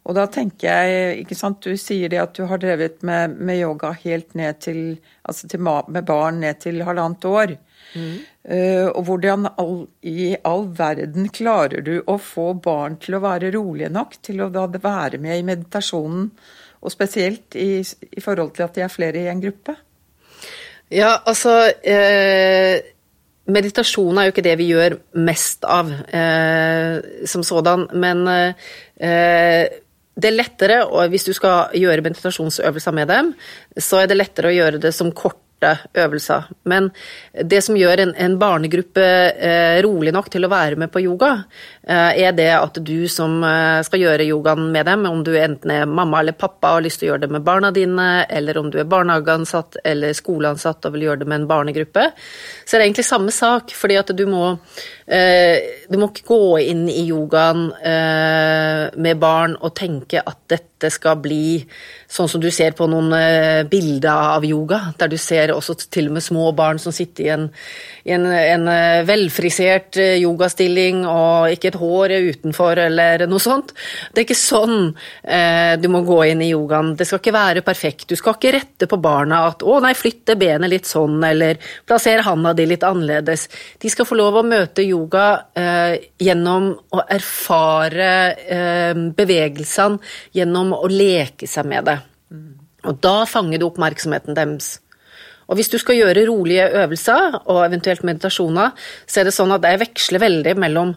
Og 0.02 0.18
da 0.18 0.26
tenker 0.34 0.66
jeg, 0.66 1.18
ikke 1.22 1.38
sant, 1.38 1.62
du 1.62 1.78
sier 1.78 2.10
det 2.10 2.22
at 2.22 2.34
du 2.34 2.48
har 2.50 2.62
drevet 2.62 3.04
med, 3.06 3.36
med 3.38 3.62
yoga 3.62 3.94
helt 4.04 4.34
ned 4.38 4.62
til 4.62 4.84
Altså 5.22 5.48
til, 5.48 5.62
med 5.62 6.02
barn 6.02 6.40
ned 6.42 6.58
til 6.64 6.82
halvannet 6.82 7.26
år. 7.30 7.52
Mm. 7.94 8.16
Uh, 8.42 8.88
og 8.90 9.04
hvordan 9.06 9.46
all, 9.62 9.84
i 10.02 10.32
all 10.50 10.66
verden 10.74 11.28
klarer 11.30 11.84
du 11.86 12.00
å 12.10 12.16
få 12.18 12.48
barn 12.58 12.96
til 13.04 13.20
å 13.20 13.22
være 13.22 13.52
rolige 13.54 13.92
nok 13.94 14.18
til 14.26 14.42
å 14.42 14.50
da 14.50 14.66
være 14.72 15.20
med 15.22 15.38
i 15.38 15.46
meditasjonen, 15.46 16.32
og 16.82 16.94
spesielt 16.94 17.56
i, 17.56 17.82
i 17.82 18.24
forhold 18.24 18.56
til 18.58 18.66
at 18.66 18.76
de 18.76 18.86
er 18.86 18.92
flere 18.92 19.22
i 19.22 19.30
en 19.32 19.44
gruppe? 19.44 19.76
Ja, 20.92 21.16
altså 21.26 21.72
eh, 21.88 22.82
Meditasjon 23.52 24.18
er 24.18 24.28
jo 24.28 24.34
ikke 24.34 24.46
det 24.46 24.58
vi 24.60 24.70
gjør 24.72 24.98
mest 25.24 25.66
av 25.66 25.92
eh, 25.92 26.98
som 27.28 27.46
sådan, 27.46 27.88
men 27.98 28.26
eh, 28.30 29.70
det 30.12 30.30
er 30.30 30.36
lettere, 30.36 30.82
og 30.86 31.10
hvis 31.10 31.26
du 31.26 31.32
skal 31.34 31.72
gjøre 31.78 32.04
meditasjonsøvelser 32.06 32.96
med 32.96 33.10
dem, 33.10 33.32
så 33.80 34.02
er 34.02 34.12
det 34.12 34.20
lettere 34.20 34.52
å 34.52 34.56
gjøre 34.56 34.82
det 34.84 34.92
som 34.96 35.14
kort 35.16 35.41
korte 35.62 35.78
øvelser. 35.94 36.44
Men 36.64 36.90
det 37.34 37.62
som 37.64 37.76
gjør 37.78 38.02
en, 38.02 38.14
en 38.16 38.38
barnegruppe 38.40 39.04
eh, 39.04 39.82
rolig 39.84 40.14
nok 40.14 40.30
til 40.32 40.46
å 40.46 40.52
være 40.52 40.76
med 40.76 40.92
på 40.92 41.02
yoga, 41.02 41.44
eh, 41.84 42.26
er 42.26 42.32
det 42.34 42.50
at 42.56 42.80
du 42.82 43.08
som 43.08 43.44
eh, 43.44 43.82
skal 43.84 44.02
gjøre 44.02 44.28
yogaen 44.28 44.72
med 44.72 44.86
dem, 44.86 45.06
om 45.06 45.24
du 45.24 45.34
enten 45.38 45.72
er 45.72 45.86
mamma 45.86 46.22
eller 46.22 46.34
pappa 46.34 46.74
og 46.74 46.82
har 46.82 46.86
lyst 46.86 47.02
til 47.02 47.10
å 47.10 47.12
gjøre 47.14 47.26
det 47.26 47.32
med 47.36 47.46
barna 47.46 47.72
dine, 47.72 48.26
eller 48.30 48.58
om 48.58 48.72
du 48.72 48.80
er 48.80 48.90
barnehageansatt 48.90 49.82
eller 49.86 50.14
skoleansatt 50.18 50.86
og 50.86 50.96
vil 50.96 51.10
gjøre 51.10 51.24
det 51.24 51.30
med 51.30 51.42
en 51.42 51.50
barnegruppe, 51.52 52.10
så 52.66 52.76
er 52.76 52.82
det 52.82 52.90
egentlig 52.90 53.08
samme 53.10 53.32
sak. 53.32 53.72
fordi 53.76 53.98
at 54.00 54.12
du 54.16 54.26
må, 54.26 54.58
eh, 55.08 55.86
du 55.90 55.98
må 55.98 56.12
ikke 56.12 56.28
gå 56.28 56.60
inn 56.66 56.88
i 56.90 57.06
yogaen 57.08 57.72
eh, 57.82 58.90
med 58.98 59.20
barn 59.22 59.56
og 59.62 59.76
tenke 59.78 60.22
at 60.22 60.44
dette 60.50 60.71
dette 60.82 60.94
skal 60.94 61.20
bli 61.22 61.62
sånn 62.12 62.30
som 62.30 62.42
du 62.42 62.50
ser 62.52 62.74
på 62.76 62.88
noen 62.90 63.14
eh, 63.16 63.62
bilder 63.70 64.36
av 64.36 64.46
yoga, 64.46 64.80
der 65.00 65.12
du 65.12 65.18
ser 65.22 65.54
også 65.54 65.78
til 65.88 66.10
og 66.10 66.18
med 66.18 66.26
små 66.26 66.50
barn 66.58 66.80
som 66.82 66.94
sitter 66.96 67.24
i 67.24 67.30
en, 67.36 67.46
i 68.04 68.16
en, 68.16 68.26
en 68.26 68.68
eh, 68.72 69.04
velfrisert 69.08 70.00
eh, 70.02 70.18
yogastilling 70.24 71.06
og 71.08 71.54
ikke 71.54 71.72
et 71.72 71.80
hår 71.80 72.16
utenfor 72.32 72.82
eller 72.88 73.26
noe 73.32 73.42
sånt. 73.42 73.74
Det 74.12 74.24
er 74.24 74.28
ikke 74.28 74.40
sånn 74.40 74.76
eh, 75.24 75.78
du 75.82 75.88
må 75.94 76.04
gå 76.08 76.20
inn 76.32 76.44
i 76.44 76.52
yogaen. 76.52 76.96
Det 76.98 77.08
skal 77.08 77.22
ikke 77.22 77.36
være 77.36 77.66
perfekt. 77.66 78.10
Du 78.12 78.18
skal 78.20 78.36
ikke 78.36 78.56
rette 78.58 78.90
på 78.90 79.00
barna 79.02 79.46
at 79.52 79.64
'å 79.64 79.80
nei, 79.84 79.94
flytte 79.98 80.36
benet 80.40 80.74
litt 80.74 80.90
sånn', 80.90 81.22
eller 81.30 81.62
'plasser 81.86 82.26
handa 82.26 82.56
di 82.58 82.66
litt 82.68 82.84
annerledes'. 82.88 83.48
De 83.80 83.90
skal 83.90 84.10
få 84.10 84.18
lov 84.20 84.42
å 84.42 84.46
møte 84.48 84.84
yoga 84.84 85.28
eh, 85.56 85.96
gjennom 86.20 86.74
å 86.92 87.06
erfare 87.08 88.12
eh, 88.42 88.94
bevegelsene, 89.16 90.02
gjennom 90.36 90.71
å 90.80 90.88
leke 90.92 91.50
seg 91.50 91.68
med 91.68 91.90
det. 91.90 91.98
Og 92.88 92.98
da 93.04 93.26
fanger 93.30 93.62
du 93.62 93.68
oppmerksomheten 93.68 94.38
deres. 94.38 94.80
Og 95.52 95.60
hvis 95.60 95.70
du 95.72 95.78
skal 95.82 95.98
gjøre 96.00 96.24
rolige 96.30 96.70
øvelser 96.84 97.42
og 97.42 97.66
eventuelt 97.66 98.06
meditasjoner, 98.08 98.72
så 99.06 99.22
er 99.22 99.28
det 99.28 99.36
sånn 99.36 99.52
at 99.52 99.66
jeg 99.68 99.82
veksler 99.84 100.24
veldig 100.24 100.56
mellom 100.64 100.94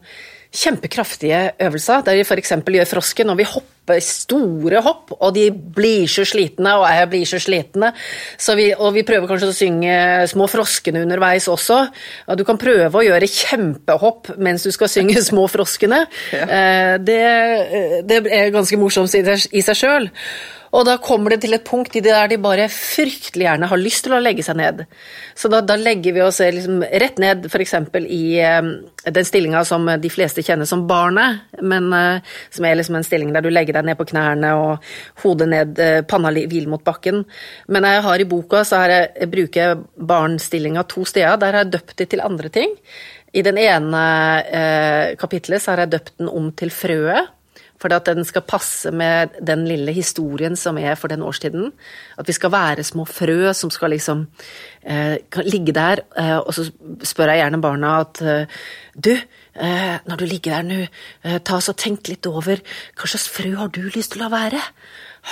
kjempekraftige 0.54 1.40
øvelser, 1.66 2.04
der 2.06 2.20
vi 2.20 2.22
f.eks. 2.22 2.54
gjør 2.62 2.90
frosken, 2.92 3.32
og 3.32 3.40
vi 3.40 3.48
hopper 3.50 3.73
store 4.04 4.80
hopp, 4.84 5.12
og 5.18 5.34
de 5.36 5.48
blir 5.52 6.08
så 6.10 6.24
slitne, 6.28 6.76
og 6.80 6.86
jeg 6.88 7.10
blir 7.12 7.28
så 7.28 7.40
slitne. 7.42 7.92
Så 8.40 8.56
vi, 8.58 8.70
og 8.72 8.94
vi 8.96 9.04
prøver 9.06 9.28
kanskje 9.30 9.50
å 9.50 9.56
synge 9.56 9.94
Små 10.30 10.48
froskene 10.50 11.04
underveis 11.04 11.48
også. 11.52 11.80
Og 12.30 12.40
du 12.40 12.44
kan 12.48 12.60
prøve 12.60 13.00
å 13.00 13.04
gjøre 13.04 13.30
kjempehopp 13.30 14.34
mens 14.40 14.64
du 14.64 14.72
skal 14.74 14.90
synge 14.92 15.22
Små 15.24 15.46
froskene. 15.52 16.04
Ja. 16.32 16.48
Eh, 16.48 16.96
det, 17.04 17.22
det, 18.08 18.24
er 18.32 18.52
ganske 18.54 18.78
morsomt 18.80 19.14
i 19.14 19.64
seg 19.64 19.78
sjøl. 19.78 20.10
Og 20.74 20.82
da 20.88 20.96
kommer 20.98 21.34
det 21.34 21.44
til 21.44 21.54
et 21.54 21.66
punkt 21.66 21.94
i 21.94 22.02
det 22.02 22.10
der 22.10 22.32
de 22.32 22.38
bare 22.42 22.66
fryktelig 22.72 23.46
gjerne 23.46 23.68
har 23.70 23.78
lyst 23.78 24.04
til 24.06 24.16
å 24.16 24.22
legge 24.22 24.42
seg 24.42 24.58
ned. 24.58 24.82
Så 25.38 25.50
da, 25.52 25.60
da 25.62 25.76
legger 25.78 26.16
vi 26.16 26.22
oss 26.24 26.40
liksom 26.42 26.82
rett 26.82 27.20
ned, 27.22 27.46
f.eks. 27.46 27.76
i 28.10 28.24
den 29.06 29.28
stillinga 29.28 29.62
som 29.68 29.86
de 29.86 30.10
fleste 30.10 30.42
kjenner 30.42 30.66
som 30.66 30.82
barnet, 30.90 31.44
men 31.62 31.92
som 32.50 32.66
er 32.66 32.80
liksom 32.80 32.98
en 32.98 33.06
stilling 33.06 33.30
der 33.34 33.46
du 33.46 33.52
legger 33.54 33.73
deg 33.74 33.88
ned 33.88 33.98
på 33.98 34.08
knærne 34.12 34.52
og 34.60 34.86
hodet 35.24 35.50
ned, 35.50 35.80
uh, 35.80 36.00
panna 36.08 36.32
hvil 36.34 36.70
mot 36.70 36.84
bakken. 36.84 37.24
Men 37.68 37.88
jeg 37.88 38.04
har 38.06 38.22
i 38.22 38.28
boka 38.28 38.62
så 38.64 38.84
har 38.84 38.94
jeg, 38.94 39.10
jeg 39.20 39.32
bruker 39.34 39.84
barnstillinga 40.12 40.86
to 40.90 41.04
steder. 41.08 41.36
Der 41.40 41.52
har 41.52 41.64
jeg 41.64 41.76
døpt 41.76 41.98
det 42.00 42.10
til 42.12 42.24
andre 42.24 42.52
ting. 42.52 42.74
I 43.34 43.42
den 43.42 43.58
ene 43.58 44.02
eh, 44.46 45.14
kapitlet 45.18 45.62
så 45.62 45.72
har 45.72 45.84
jeg 45.84 45.96
døpt 45.96 46.20
den 46.20 46.30
om 46.30 46.52
til 46.54 46.70
frøet. 46.74 47.32
For 47.82 47.92
at 47.92 48.06
den 48.06 48.24
skal 48.24 48.44
passe 48.46 48.88
med 48.94 49.34
den 49.44 49.66
lille 49.68 49.92
historien 49.92 50.54
som 50.56 50.78
er 50.80 50.94
for 50.96 51.10
den 51.10 51.24
årstiden. 51.26 51.72
At 52.16 52.28
vi 52.30 52.36
skal 52.36 52.52
være 52.54 52.84
små 52.86 53.04
frø 53.04 53.50
som 53.52 53.72
skal 53.74 53.92
liksom 53.92 54.22
eh, 54.86 55.18
ligge 55.42 55.74
der. 55.76 56.04
Eh, 56.16 56.38
og 56.38 56.54
så 56.54 56.68
spør 57.02 57.34
jeg 57.34 57.42
gjerne 57.42 57.60
barna 57.60 57.96
at 58.06 58.22
eh, 58.22 58.62
du, 58.94 59.12
eh, 59.54 59.96
når 60.06 60.20
du 60.20 60.24
ligger 60.28 60.56
der 60.56 60.68
nå, 60.68 60.78
eh, 61.24 61.38
ta 61.38 61.58
oss 61.58 61.70
og 61.72 61.78
tenk 61.80 62.08
litt 62.10 62.26
over 62.30 62.60
hva 62.60 63.10
slags 63.10 63.28
frø 63.32 63.54
har 63.58 63.72
du 63.74 63.82
lyst 63.94 64.14
til 64.14 64.26
å 64.26 64.30
være? 64.32 64.60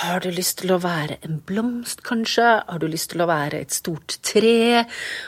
Har 0.01 0.23
du 0.23 0.31
lyst 0.33 0.57
til 0.63 0.73
å 0.73 0.81
være 0.81 1.19
en 1.27 1.39
blomst, 1.45 2.01
kanskje? 2.07 2.63
Har 2.65 2.79
du 2.81 2.87
lyst 2.89 3.11
til 3.13 3.21
å 3.21 3.29
være 3.29 3.61
et 3.61 3.75
stort 3.75 4.17
tre? 4.25 4.85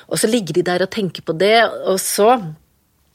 Og 0.10 0.18
så 0.18 0.30
ligger 0.32 0.58
de 0.58 0.66
der 0.66 0.86
og 0.88 0.94
tenker 0.96 1.22
på 1.22 1.36
det, 1.38 1.60
og 1.86 2.00
så 2.02 2.40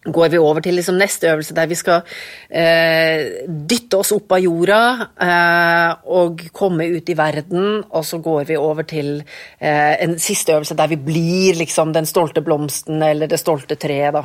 går 0.04 0.30
vi 0.32 0.38
over 0.40 0.62
til 0.64 0.78
liksom 0.78 0.96
neste 0.96 1.28
øvelse, 1.28 1.54
der 1.54 1.68
vi 1.68 1.76
skal 1.76 2.00
eh, 2.48 3.44
dytte 3.46 3.98
oss 4.00 4.12
opp 4.16 4.32
av 4.32 4.40
jorda 4.40 4.80
eh, 5.26 6.06
og 6.16 6.46
komme 6.56 6.86
ut 6.88 7.12
i 7.12 7.16
verden. 7.18 7.82
Og 7.90 8.06
så 8.08 8.20
går 8.24 8.48
vi 8.48 8.56
over 8.56 8.88
til 8.88 9.18
eh, 9.20 9.94
en 10.00 10.16
siste 10.18 10.56
øvelse 10.56 10.76
der 10.78 10.88
vi 10.88 10.96
blir 10.96 11.60
liksom 11.60 11.92
den 11.92 12.08
stolte 12.08 12.40
blomsten 12.40 13.02
eller 13.02 13.28
det 13.28 13.42
stolte 13.42 13.76
treet. 13.76 14.16
da. 14.16 14.24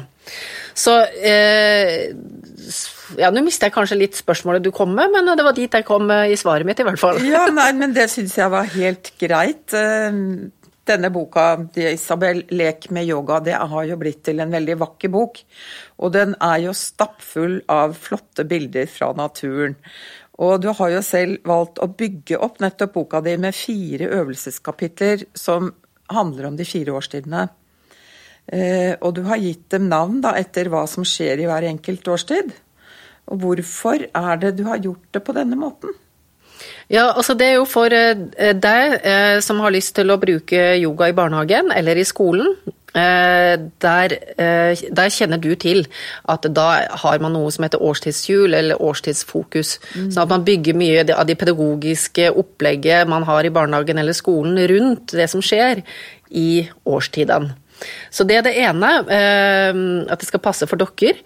Så 0.75 0.95
eh, 1.19 2.07
ja, 3.19 3.29
Nå 3.31 3.43
mister 3.43 3.67
jeg 3.67 3.75
kanskje 3.75 3.99
litt 3.99 4.15
spørsmålet 4.17 4.63
du 4.63 4.71
kom 4.75 4.95
med, 4.95 5.11
men 5.11 5.27
det 5.35 5.43
var 5.45 5.55
dit 5.57 5.71
jeg 5.71 5.85
kom 5.85 6.07
i 6.07 6.39
svaret 6.39 6.65
mitt, 6.65 6.79
i 6.79 6.87
hvert 6.87 6.99
fall. 6.99 7.19
ja, 7.27 7.49
nei, 7.51 7.71
men 7.75 7.93
det 7.95 8.07
syns 8.13 8.37
jeg 8.39 8.51
var 8.53 8.71
helt 8.77 9.11
greit. 9.19 9.75
Denne 10.85 11.09
boka, 11.09 11.65
'Isabel 11.73 12.43
lek 12.53 12.91
med 12.91 13.07
yoga', 13.09 13.39
det 13.43 13.55
har 13.57 13.85
jo 13.89 13.97
blitt 13.97 14.23
til 14.23 14.39
en 14.39 14.51
veldig 14.53 14.75
vakker 14.77 15.09
bok. 15.09 15.39
Og 15.97 16.13
den 16.13 16.35
er 16.41 16.59
jo 16.67 16.73
stappfull 16.77 17.63
av 17.67 17.95
flotte 17.97 18.45
bilder 18.45 18.85
fra 18.85 19.11
naturen. 19.17 19.75
Og 20.37 20.61
du 20.61 20.69
har 20.69 20.91
jo 20.91 21.01
selv 21.01 21.39
valgt 21.47 21.79
å 21.79 21.87
bygge 21.87 22.37
opp 22.37 22.59
nettopp 22.59 22.93
boka 22.93 23.21
di 23.21 23.37
med 23.37 23.55
fire 23.55 24.11
øvelseskapitler 24.19 25.25
som 25.33 25.71
handler 26.11 26.51
om 26.51 26.57
de 26.59 26.67
fire 26.67 26.93
årstidene. 26.93 27.47
Eh, 28.45 28.93
og 29.01 29.15
du 29.17 29.23
har 29.25 29.41
gitt 29.41 29.69
dem 29.73 29.89
navn 29.89 30.21
da, 30.21 30.35
etter 30.37 30.69
hva 30.69 30.85
som 30.89 31.07
skjer 31.07 31.41
i 31.41 31.47
hver 31.49 31.65
enkelt 31.65 32.07
årstid. 32.13 32.53
Og 33.33 33.41
hvorfor 33.41 34.05
er 34.05 34.41
det 34.41 34.57
du 34.59 34.67
har 34.69 34.83
gjort 34.83 35.07
det 35.15 35.23
på 35.25 35.33
denne 35.33 35.57
måten? 35.57 35.95
Ja, 36.91 37.09
altså 37.15 37.33
Det 37.33 37.47
er 37.49 37.59
jo 37.59 37.67
for 37.69 37.93
eh, 37.93 38.53
deg 38.53 38.97
eh, 39.01 39.37
som 39.41 39.61
har 39.63 39.73
lyst 39.73 39.95
til 39.97 40.11
å 40.11 40.19
bruke 40.21 40.75
yoga 40.77 41.09
i 41.09 41.15
barnehagen 41.17 41.71
eller 41.73 41.97
i 41.97 42.05
skolen. 42.05 42.51
Eh, 42.95 43.55
der, 43.83 44.13
der, 44.37 45.09
kjenner 45.11 45.41
du 45.41 45.49
til 45.59 45.81
at 46.31 46.45
da 46.55 46.67
har 47.01 47.19
man 47.19 47.33
noe 47.35 47.49
som 47.51 47.65
heter 47.65 47.81
årstidshjul 47.83 48.55
eller 48.55 48.81
årstidsfokus. 48.81 49.73
Mm. 49.95 50.11
Sånn 50.13 50.23
at 50.23 50.31
man 50.31 50.45
bygger 50.47 50.77
mye 50.77 51.03
av 51.09 51.25
de 51.27 51.35
pedagogiske 51.39 52.29
opplegget 52.31 53.09
man 53.11 53.25
har 53.27 53.43
i 53.43 53.53
barnehagen 53.53 53.99
eller 53.99 54.15
skolen 54.15 54.61
rundt 54.71 55.17
det 55.17 55.27
som 55.33 55.43
skjer 55.43 55.83
i 56.31 56.67
årstidene. 56.85 57.57
Så 58.13 58.23
det 58.23 58.37
er 58.39 58.45
det 58.45 58.53
ene, 58.63 58.87
at 59.03 60.21
det 60.21 60.27
skal 60.29 60.39
passe 60.39 60.63
for 60.69 60.79
dere. 60.79 61.17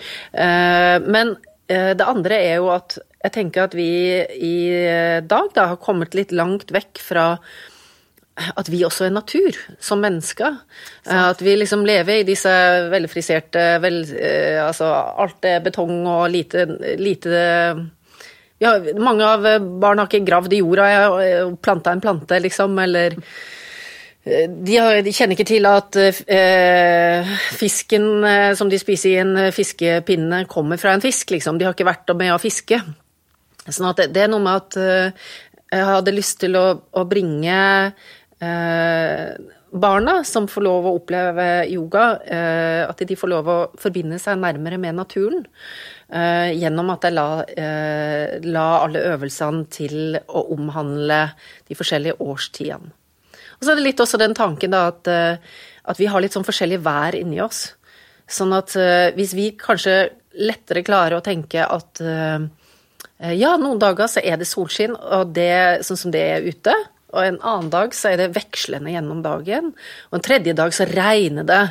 Men 1.06 1.36
det 1.70 2.08
andre 2.10 2.40
er 2.42 2.56
jo 2.58 2.72
at 2.74 2.98
jeg 3.20 3.36
tenker 3.36 3.68
at 3.68 3.76
vi 3.76 3.90
i 4.40 4.56
dag 5.28 5.52
da 5.56 5.74
har 5.74 5.84
kommet 5.84 6.16
litt 6.16 6.32
langt 6.32 6.72
vekk 6.72 7.02
fra 7.04 7.26
at 8.40 8.70
vi 8.72 8.84
også 8.88 9.08
er 9.08 9.14
natur, 9.14 9.58
som 9.84 10.02
mennesker. 10.04 10.60
At 11.12 11.42
vi 11.44 11.58
liksom 11.60 11.86
lever 11.88 12.22
i 12.22 12.28
disse 12.28 12.52
velfriserte 12.92 13.66
vel, 13.84 14.02
eh, 14.16 14.60
Altså 14.64 14.88
alt 14.90 15.46
er 15.46 15.64
betong 15.66 16.06
og 16.08 16.30
lite, 16.32 16.66
lite 17.00 17.40
ja, 18.60 18.74
Mange 19.00 19.26
av 19.28 19.48
barna 19.80 20.04
har 20.04 20.12
ikke 20.12 20.28
gravd 20.28 20.56
i 20.56 20.62
jorda 20.62 20.90
og 21.10 21.58
planta 21.64 21.92
en 21.96 22.04
plante, 22.04 22.40
liksom, 22.44 22.80
eller 22.80 23.16
de, 24.30 24.74
har, 24.76 25.00
de, 25.02 25.14
kjenner 25.16 25.34
ikke 25.34 25.48
til 25.48 25.66
at 25.66 25.96
eh, 26.00 27.30
fisken 27.56 28.26
eh, 28.28 28.52
som 28.60 28.70
de 28.70 28.78
spiser 28.78 29.14
i 29.14 29.22
en 29.24 29.48
fiskepinne, 29.56 30.44
kommer 30.52 30.78
fra 30.78 30.94
en 30.94 31.02
fisk, 31.02 31.32
liksom. 31.34 31.58
De 31.58 31.66
har 31.66 31.74
ikke 31.74 31.88
vært 31.88 32.12
med 32.20 32.36
å 32.36 32.42
fiske. 32.42 32.82
Sånn 33.76 33.90
at 33.92 34.02
det, 34.02 34.10
det, 34.16 34.26
er 34.26 34.32
noe 34.32 34.44
med 34.44 34.60
at 34.62 34.78
uh, 34.80 35.30
jeg 35.70 35.86
hadde 35.86 36.16
lyst 36.16 36.40
til 36.42 36.58
å, 36.58 36.66
å 36.98 37.06
bringe 37.06 37.56
eh, 38.42 39.26
barna 39.70 40.16
som 40.26 40.48
får 40.50 40.64
lov 40.66 40.88
å 40.90 40.94
oppleve 40.98 41.46
yoga, 41.70 42.06
eh, 42.26 42.82
at 42.88 43.04
de 43.06 43.18
får 43.20 43.30
lov 43.30 43.52
å 43.54 43.58
forbinde 43.78 44.18
seg 44.22 44.40
nærmere 44.42 44.80
med 44.82 44.98
naturen. 44.98 45.46
gjennom 46.10 46.88
at 46.90 47.04
jeg 47.06 47.14
la, 47.14 47.28
la, 48.42 48.64
alle 48.82 49.04
øvelsene 49.12 49.68
til 49.70 50.16
å 50.26 50.42
omhandle 50.56 51.20
de 51.70 51.78
forskjellige 51.78 52.18
årstidene. 52.18 52.90
Og 53.60 53.62
så 53.62 53.76
er 53.76 53.78
det 53.78 53.84
litt 53.86 54.02
også 54.02 54.18
den 54.18 54.34
tanken 54.34 54.74
da 54.74 54.88
at, 54.90 55.06
at 55.06 56.02
vi 56.02 56.08
har 56.10 56.24
litt 56.24 56.34
sånn 56.34 56.48
forskjellig 56.48 56.80
vær 56.82 57.14
inni 57.14 57.38
oss. 57.46 57.76
Sånn 58.26 58.58
at 58.58 58.74
hvis 59.14 59.36
vi 59.38 59.52
kanskje 59.54 60.00
lettere 60.42 60.82
klarer 60.88 61.20
å 61.20 61.22
tenke 61.22 61.62
at 61.62 62.02
Eh, 62.02 62.40
ja, 63.20 63.56
noen 63.60 63.82
dager 63.82 64.08
så 64.08 64.24
er 64.24 64.40
det 64.40 64.48
solskinn, 64.48 64.96
og 64.96 65.34
det 65.36 65.84
sånn 65.88 66.00
som 66.00 66.14
det 66.14 66.24
er 66.38 66.46
ute. 66.48 66.76
Og 67.10 67.22
en 67.26 67.40
annen 67.42 67.70
dag 67.74 67.94
så 67.98 68.12
er 68.12 68.22
det 68.22 68.34
vekslende 68.36 68.94
gjennom 68.94 69.24
dagen. 69.26 69.72
Og 70.10 70.20
en 70.20 70.26
tredje 70.26 70.54
dag 70.58 70.74
så 70.76 70.86
regner 70.90 71.48
det. 71.48 71.62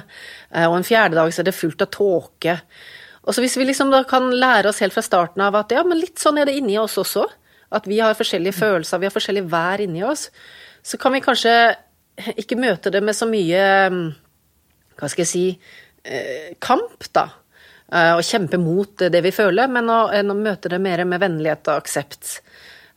Eh, 0.50 0.67
og 0.67 0.81
en 0.81 0.87
fjerde 0.87 1.19
dag 1.19 1.31
så 1.33 1.43
er 1.43 1.49
det 1.50 1.57
fullt 1.57 1.85
av 1.85 1.93
tåke. 1.95 2.59
Og 3.23 3.35
så 3.35 3.45
hvis 3.45 3.59
vi 3.61 3.69
liksom 3.69 3.93
da 3.93 4.02
kan 4.09 4.31
lære 4.33 4.73
oss 4.73 4.81
helt 4.83 4.97
fra 4.97 5.05
starten 5.05 5.45
av 5.45 5.57
at 5.59 5.75
ja, 5.75 5.85
men 5.87 6.00
litt 6.00 6.19
sånn 6.19 6.40
er 6.40 6.49
det 6.49 6.57
inni 6.59 6.78
oss 6.81 6.99
også. 6.99 7.26
At 7.75 7.87
vi 7.87 8.00
har 8.00 8.17
forskjellige 8.17 8.57
følelser, 8.57 9.00
vi 9.00 9.07
har 9.07 9.14
forskjellig 9.14 9.45
vær 9.52 9.83
inni 9.85 10.02
oss. 10.07 10.28
Så 10.83 10.99
kan 10.99 11.14
vi 11.14 11.23
kanskje 11.23 11.52
ikke 12.40 12.59
møte 12.59 12.90
det 12.90 13.02
med 13.05 13.14
så 13.14 13.28
mye 13.31 13.62
Hva 14.99 15.07
skal 15.07 15.23
jeg 15.23 15.31
si 15.31 15.43
eh, 16.02 16.57
kamp, 16.64 17.05
da. 17.14 17.28
Eh, 17.92 18.14
og 18.16 18.25
kjempe 18.26 18.61
mot 18.61 19.07
det 19.09 19.23
vi 19.25 19.33
føler, 19.33 19.71
men 19.73 19.88
å, 19.92 20.00
å 20.12 20.37
møte 20.37 20.71
det 20.73 20.80
mer 20.83 21.04
med 21.09 21.23
vennlighet 21.23 21.71
og 21.71 21.83
aksept. 21.83 22.38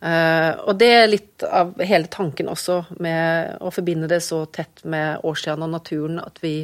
Uh, 0.01 0.57
og 0.65 0.79
det 0.81 0.87
er 0.89 1.11
litt 1.11 1.43
av 1.45 1.75
hele 1.85 2.09
tanken 2.09 2.47
også 2.49 2.79
med 3.05 3.59
å 3.61 3.69
forbinde 3.69 4.07
det 4.09 4.17
så 4.25 4.39
tett 4.49 4.81
med 4.89 5.21
årstidene 5.29 5.67
og 5.67 5.75
naturen 5.75 6.17
at 6.23 6.41
vi 6.41 6.55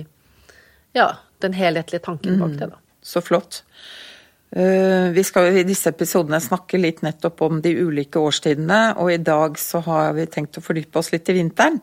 Ja, 0.98 1.12
den 1.46 1.53
helhetlige 1.53 2.01
tanken 2.01 2.39
bak 2.41 2.55
mm. 2.55 2.57
det, 2.57 2.69
da. 2.72 2.79
Så 3.05 3.22
flott. 3.22 3.62
Eh, 4.50 5.12
vi 5.13 5.24
skal 5.24 5.53
i 5.53 5.65
disse 5.67 5.91
episodene 5.93 6.39
snakke 6.41 6.79
litt 6.79 7.03
nettopp 7.05 7.43
om 7.46 7.62
de 7.62 7.75
ulike 7.77 8.17
årstidene, 8.17 8.96
og 8.98 9.12
i 9.13 9.19
dag 9.22 9.60
så 9.62 9.84
har 9.86 10.15
vi 10.17 10.25
tenkt 10.34 10.57
å 10.57 10.63
fordype 10.63 10.98
oss 10.98 11.12
litt 11.13 11.29
i 11.29 11.38
vinteren. 11.38 11.77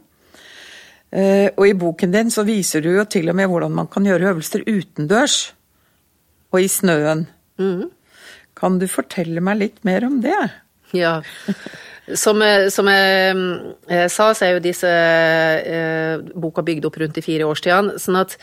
Eh, 1.15 1.53
og 1.55 1.69
i 1.69 1.77
boken 1.79 2.11
din 2.11 2.35
så 2.35 2.43
viser 2.43 2.83
du 2.83 2.91
jo 2.97 3.05
til 3.07 3.31
og 3.31 3.39
med 3.39 3.47
hvordan 3.53 3.79
man 3.79 3.87
kan 3.93 4.07
gjøre 4.09 4.33
øvelser 4.33 4.67
utendørs 4.67 5.54
og 6.55 6.63
i 6.63 6.71
snøen. 6.71 7.27
Mm. 7.61 7.91
Kan 8.59 8.79
du 8.79 8.87
fortelle 8.91 9.43
meg 9.45 9.61
litt 9.61 9.83
mer 9.87 10.07
om 10.07 10.21
det? 10.25 10.39
Ja. 10.95 11.19
Som, 12.21 12.43
som 12.69 12.89
jeg, 12.93 13.37
jeg, 13.89 14.11
sa, 14.13 14.27
så 14.37 14.45
er 14.45 14.51
jo 14.53 14.65
disse 14.67 14.91
eh, 14.93 16.21
boka 16.37 16.61
bygd 16.61 16.85
opp 16.85 16.99
rundt 17.01 17.17
de 17.17 17.25
fire 17.25 17.47
årstidene. 17.49 17.97
sånn 18.03 18.21
at 18.21 18.37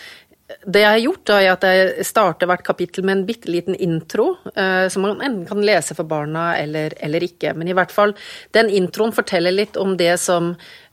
det 0.66 0.82
jeg 0.82 0.90
har 0.90 1.02
gjort, 1.02 1.24
da, 1.30 1.38
er 1.40 1.54
at 1.54 1.66
jeg 1.68 2.06
starter 2.08 2.50
hvert 2.50 2.64
kapittel 2.66 3.06
med 3.08 3.20
en 3.20 3.26
bitte 3.28 3.52
liten 3.52 3.78
intro, 3.78 4.34
eh, 4.56 4.88
som 4.92 5.06
man 5.06 5.22
enten 5.22 5.46
kan 5.48 5.64
lese 5.66 5.96
for 5.98 6.10
barna 6.10 6.52
eller, 6.60 6.96
eller, 7.00 7.24
ikke. 7.24 7.54
Men 7.58 7.70
i 7.70 7.76
hvert 7.78 7.94
fall, 7.94 8.16
den 8.58 8.72
introen 8.74 9.16
forteller 9.16 9.56
litt 9.56 9.80
om 9.80 9.96
det 10.00 10.16
som 10.22 10.52
eh, 10.52 10.91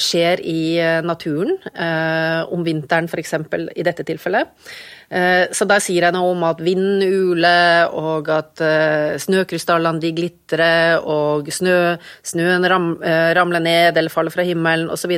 skjer 0.00 0.40
i 0.40 0.60
eh, 0.80 1.00
naturen, 1.04 1.56
eh, 1.74 2.42
om 2.52 2.62
vinteren 2.64 3.08
f.eks. 3.10 3.34
i 3.76 3.84
dette 3.84 4.06
tilfellet. 4.08 4.54
Eh, 5.08 5.46
så 5.54 5.66
da 5.70 5.76
sier 5.82 6.08
jeg 6.08 6.14
noe 6.16 6.32
om 6.32 6.42
at 6.48 6.60
vinden 6.64 7.02
uler, 7.04 7.92
og 7.94 8.30
at 8.34 8.62
eh, 8.64 9.14
snøkrystallene 9.22 10.02
de 10.02 10.12
glitrer, 10.16 10.98
og 10.98 11.46
snø, 11.54 11.94
snøen 12.26 12.66
ram, 12.66 12.88
eh, 13.06 13.30
ramler 13.38 13.62
ned 13.62 14.00
eller 14.00 14.12
faller 14.12 14.34
fra 14.34 14.46
himmelen, 14.46 14.90
osv. 14.90 15.14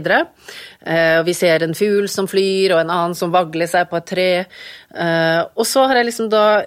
Vi 1.25 1.35
ser 1.37 1.65
en 1.65 1.77
fugl 1.77 2.09
som 2.11 2.29
flyr, 2.31 2.75
og 2.75 2.83
en 2.83 2.93
annen 2.93 3.17
som 3.19 3.33
vagler 3.35 3.69
seg 3.71 3.89
på 3.91 3.99
et 3.99 4.09
tre. 4.09 4.31
Og 5.59 5.67
så 5.69 5.85
har 5.89 5.99
jeg 5.99 6.09
liksom 6.09 6.31
da 6.33 6.63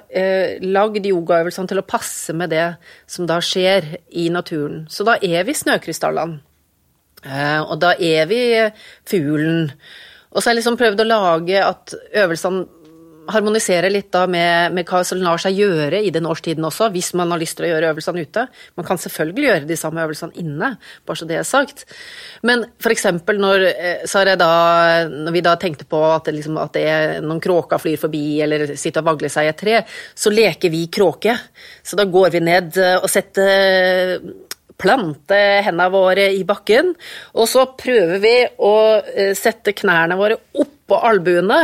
lagd 0.62 1.08
yogaøvelsene 1.10 1.72
til 1.72 1.82
å 1.82 1.88
passe 1.88 2.36
med 2.38 2.52
det 2.54 2.68
som 3.10 3.26
da 3.30 3.40
skjer 3.42 3.96
i 4.12 4.28
naturen. 4.34 4.86
Så 4.92 5.08
da 5.08 5.18
er 5.18 5.48
vi 5.48 5.58
snøkrystallene. 5.58 6.51
Og 7.22 7.76
da 7.82 7.94
er 8.02 8.30
vi 8.30 8.42
fuglen. 9.08 9.72
Og 10.32 10.40
så 10.40 10.50
har 10.50 10.56
jeg 10.56 10.62
liksom 10.62 10.80
prøvd 10.80 11.04
å 11.04 11.10
lage 11.10 11.60
at 11.62 11.94
øvelsene 12.24 12.66
harmoniserer 13.32 13.92
litt 13.92 14.10
da 14.14 14.24
med, 14.30 14.74
med, 14.76 14.88
hva 14.90 15.02
som 15.06 15.22
lar 15.22 15.40
seg 15.42 15.58
gjøre 15.60 16.02
i 16.04 16.12
den 16.14 16.26
årstiden 16.30 16.66
også, 16.68 16.90
hvis 16.94 17.12
man 17.18 17.32
har 17.34 17.42
lyst 17.42 17.58
til 17.60 17.68
å 17.68 17.72
gjøre 17.72 17.92
øvelsene 17.94 18.24
ute. 18.26 18.46
Man 18.80 18.88
kan 18.88 19.00
selvfølgelig 19.02 19.48
gjøre 19.48 19.70
de 19.70 19.78
samme 19.80 20.04
øvelsene 20.06 20.38
inne, 20.42 20.72
bare 21.08 21.22
så 21.22 21.28
det 21.30 21.38
er 21.40 21.48
sagt. 21.48 21.86
Men 22.48 22.66
f.eks. 22.82 23.08
Når, 23.32 23.66
eh, 23.70 25.12
når 25.12 25.36
vi 25.36 25.44
da 25.46 25.56
tenkte 25.62 25.88
på 25.90 26.02
at, 26.10 26.32
liksom, 26.34 26.60
at 26.62 26.76
det 26.78 26.86
er 26.90 27.18
noen 27.24 27.42
kråker 27.44 27.82
flyr 27.82 28.00
forbi 28.02 28.26
eller 28.44 28.76
sitter 28.76 29.04
og 29.04 29.14
vagler 29.14 29.34
seg 29.34 29.48
i 29.48 29.52
et 29.54 29.62
tre, 29.62 29.82
så 30.18 30.34
leker 30.34 30.74
vi 30.74 30.88
kråke. 30.94 31.38
Så 31.84 32.00
da 32.00 32.08
går 32.10 32.34
vi 32.36 32.46
ned 32.50 32.82
og 32.98 33.10
setter 33.12 34.18
plante 34.82 35.40
hendene 35.66 35.90
våre 35.94 36.28
i 36.36 36.44
bakken, 36.48 36.94
og 37.38 37.50
så 37.50 37.68
prøver 37.78 38.22
vi 38.24 38.36
å 38.66 38.76
eh, 39.00 39.34
sette 39.38 39.76
knærne 39.78 40.18
våre 40.20 40.40
oppå 40.58 41.00
albuene. 41.12 41.60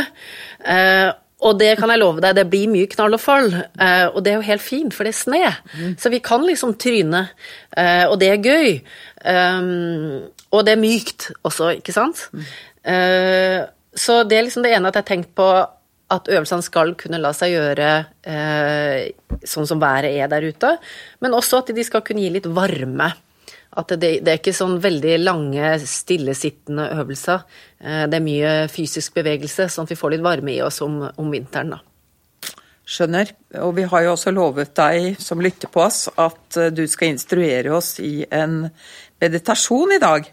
Eh, 0.63 1.09
og 1.47 1.59
det 1.59 1.75
kan 1.77 1.91
jeg 1.93 2.01
love 2.01 2.21
deg, 2.23 2.33
det 2.37 2.47
blir 2.49 2.69
mye 2.71 2.89
knall 2.89 3.13
og 3.13 3.21
fall. 3.21 3.51
Uh, 3.77 4.07
og 4.09 4.23
det 4.25 4.31
er 4.31 4.39
jo 4.39 4.47
helt 4.47 4.63
fint, 4.65 4.95
for 4.95 5.05
det 5.05 5.11
er 5.13 5.17
sne. 5.19 5.41
Mm. 5.77 5.91
Så 6.01 6.09
vi 6.09 6.19
kan 6.25 6.41
liksom 6.41 6.73
tryne. 6.81 7.27
Og 8.09 8.15
det 8.17 8.31
er 8.31 8.41
gøy. 8.41 8.71
Og 10.49 10.63
det 10.65 10.73
er 10.73 10.81
mykt 10.81 11.27
også, 11.45 11.75
ikke 11.77 11.93
sant? 11.93 12.23
Mm. 12.33 12.41
Så 14.01 14.17
det 14.25 14.39
er 14.39 14.47
liksom 14.47 14.65
det 14.65 14.73
ene 14.73 14.89
at 14.89 14.97
jeg 14.97 15.05
har 15.05 15.11
tenkt 15.11 15.35
på 15.37 15.51
at 16.13 16.29
øvelsene 16.31 16.63
skal 16.63 16.93
kunne 16.99 17.19
la 17.19 17.33
seg 17.35 17.51
gjøre 17.51 17.91
sånn 19.43 19.67
som 19.67 19.81
været 19.81 20.15
er 20.15 20.29
der 20.31 20.45
ute. 20.47 20.73
Men 21.23 21.35
også 21.35 21.61
at 21.61 21.73
de 21.75 21.83
skal 21.85 22.03
kunne 22.05 22.23
gi 22.23 22.31
litt 22.33 22.47
varme. 22.47 23.09
At 23.77 23.91
det, 23.93 24.23
det, 24.23 24.31
er 24.31 24.39
ikke 24.39 24.55
sånn 24.55 24.77
veldig 24.81 25.17
lange, 25.21 25.73
stillesittende 25.83 26.87
øvelser. 26.97 27.43
Eh, 27.83 28.05
det 28.09 28.17
er 28.17 28.25
mye 28.25 28.53
fysisk 28.71 29.19
bevegelse, 29.19 29.67
sånn 29.69 29.85
at 29.85 29.93
vi 29.93 29.99
får 29.99 30.15
litt 30.15 30.25
varme 30.25 30.55
i 30.55 30.63
oss 30.65 30.79
om, 30.85 31.03
om 31.05 31.29
vinteren. 31.33 31.75
da. 31.75 32.55
Skjønner. 32.87 33.33
Og 33.61 33.75
vi 33.77 33.85
har 33.91 34.05
jo 34.05 34.13
også 34.15 34.33
lovet 34.33 34.71
deg 34.79 35.19
som 35.21 35.43
lytter 35.43 35.69
på 35.69 35.83
oss, 35.83 36.07
at 36.15 36.57
eh, 36.57 36.71
du 36.73 36.85
skal 36.89 37.13
instruere 37.13 37.75
oss 37.75 37.97
i 38.01 38.23
en 38.31 38.63
meditasjon 39.21 39.93
i 39.97 40.01
dag. 40.01 40.31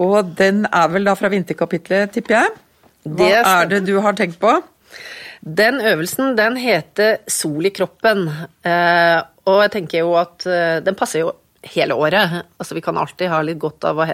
Og 0.00 0.34
den 0.36 0.66
er 0.66 0.92
vel 0.92 1.08
da 1.08 1.16
fra 1.16 1.30
vinterkapitlet, 1.32 2.12
tipper 2.16 2.42
jeg? 2.42 2.52
Hva 3.08 3.30
er 3.40 3.70
det 3.70 3.84
du 3.86 3.94
har 4.04 4.18
tenkt 4.18 4.36
på? 4.42 4.52
Den 5.40 5.80
øvelsen 5.80 6.34
den 6.38 6.58
heter 6.60 7.20
Sol 7.30 7.66
i 7.68 7.74
kroppen. 7.74 8.26
Eh, 8.64 9.18
og 9.50 9.62
jeg 9.64 9.74
tenker 9.76 10.04
jo 10.04 10.14
at 10.20 10.44
den 10.84 10.98
passer 10.98 11.24
jo 11.24 11.30
hele 11.62 11.94
året. 11.94 12.44
Altså, 12.58 12.74
vi 12.74 12.80
kan 12.80 12.96
alltid 12.96 13.28
ha 13.28 13.40
litt 13.44 13.58
godt 13.60 13.84
av 13.88 14.00
å 14.00 14.06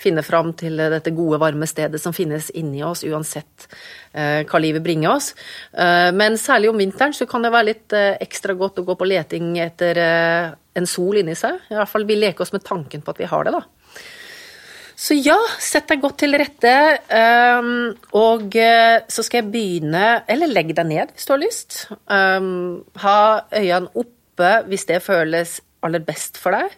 finne 0.00 0.22
fram 0.22 0.52
til 0.58 0.78
dette 0.78 1.12
gode, 1.14 1.40
varme 1.42 1.66
stedet 1.66 2.00
som 2.02 2.14
finnes 2.14 2.50
inni 2.58 2.82
oss, 2.86 3.02
uansett 3.04 3.66
eh, 4.12 4.42
hva 4.46 4.62
livet 4.62 4.84
bringer 4.84 5.16
oss. 5.16 5.32
Eh, 5.72 6.10
men 6.14 6.38
særlig 6.38 6.70
om 6.70 6.78
vinteren 6.78 7.14
så 7.16 7.26
kan 7.30 7.42
det 7.42 7.52
være 7.54 7.70
litt 7.72 7.96
eh, 7.98 8.14
ekstra 8.22 8.54
godt 8.58 8.82
å 8.82 8.86
gå 8.86 8.98
på 8.98 9.08
leting 9.10 9.56
etter 9.62 9.98
eh, 9.98 10.50
en 10.78 10.88
sol 10.88 11.18
inni 11.20 11.36
seg. 11.38 11.58
I 11.70 11.78
hvert 11.78 11.90
fall 11.90 12.06
vi 12.08 12.20
leker 12.20 12.46
oss 12.46 12.54
med 12.54 12.66
tanken 12.66 13.02
på 13.02 13.14
at 13.14 13.22
vi 13.22 13.30
har 13.30 13.48
det, 13.48 13.56
da. 13.58 13.64
Så 15.02 15.16
ja, 15.18 15.34
sett 15.58 15.88
deg 15.90 16.02
godt 16.04 16.20
til 16.22 16.36
rette, 16.38 16.72
um, 17.58 17.88
og 18.14 18.54
uh, 18.54 19.00
så 19.10 19.24
skal 19.26 19.40
jeg 19.40 19.50
begynne 19.50 20.04
Eller 20.30 20.52
legg 20.52 20.70
deg 20.78 20.86
ned 20.86 21.10
hvis 21.10 21.26
du 21.26 21.32
har 21.34 21.40
lyst. 21.42 21.78
Um, 22.06 22.84
ha 23.02 23.16
øynene 23.50 23.90
oppe 23.98 24.52
hvis 24.70 24.86
det 24.86 25.00
føles 25.02 25.56
aller 25.82 26.04
best 26.06 26.38
for 26.38 26.54
deg. 26.54 26.76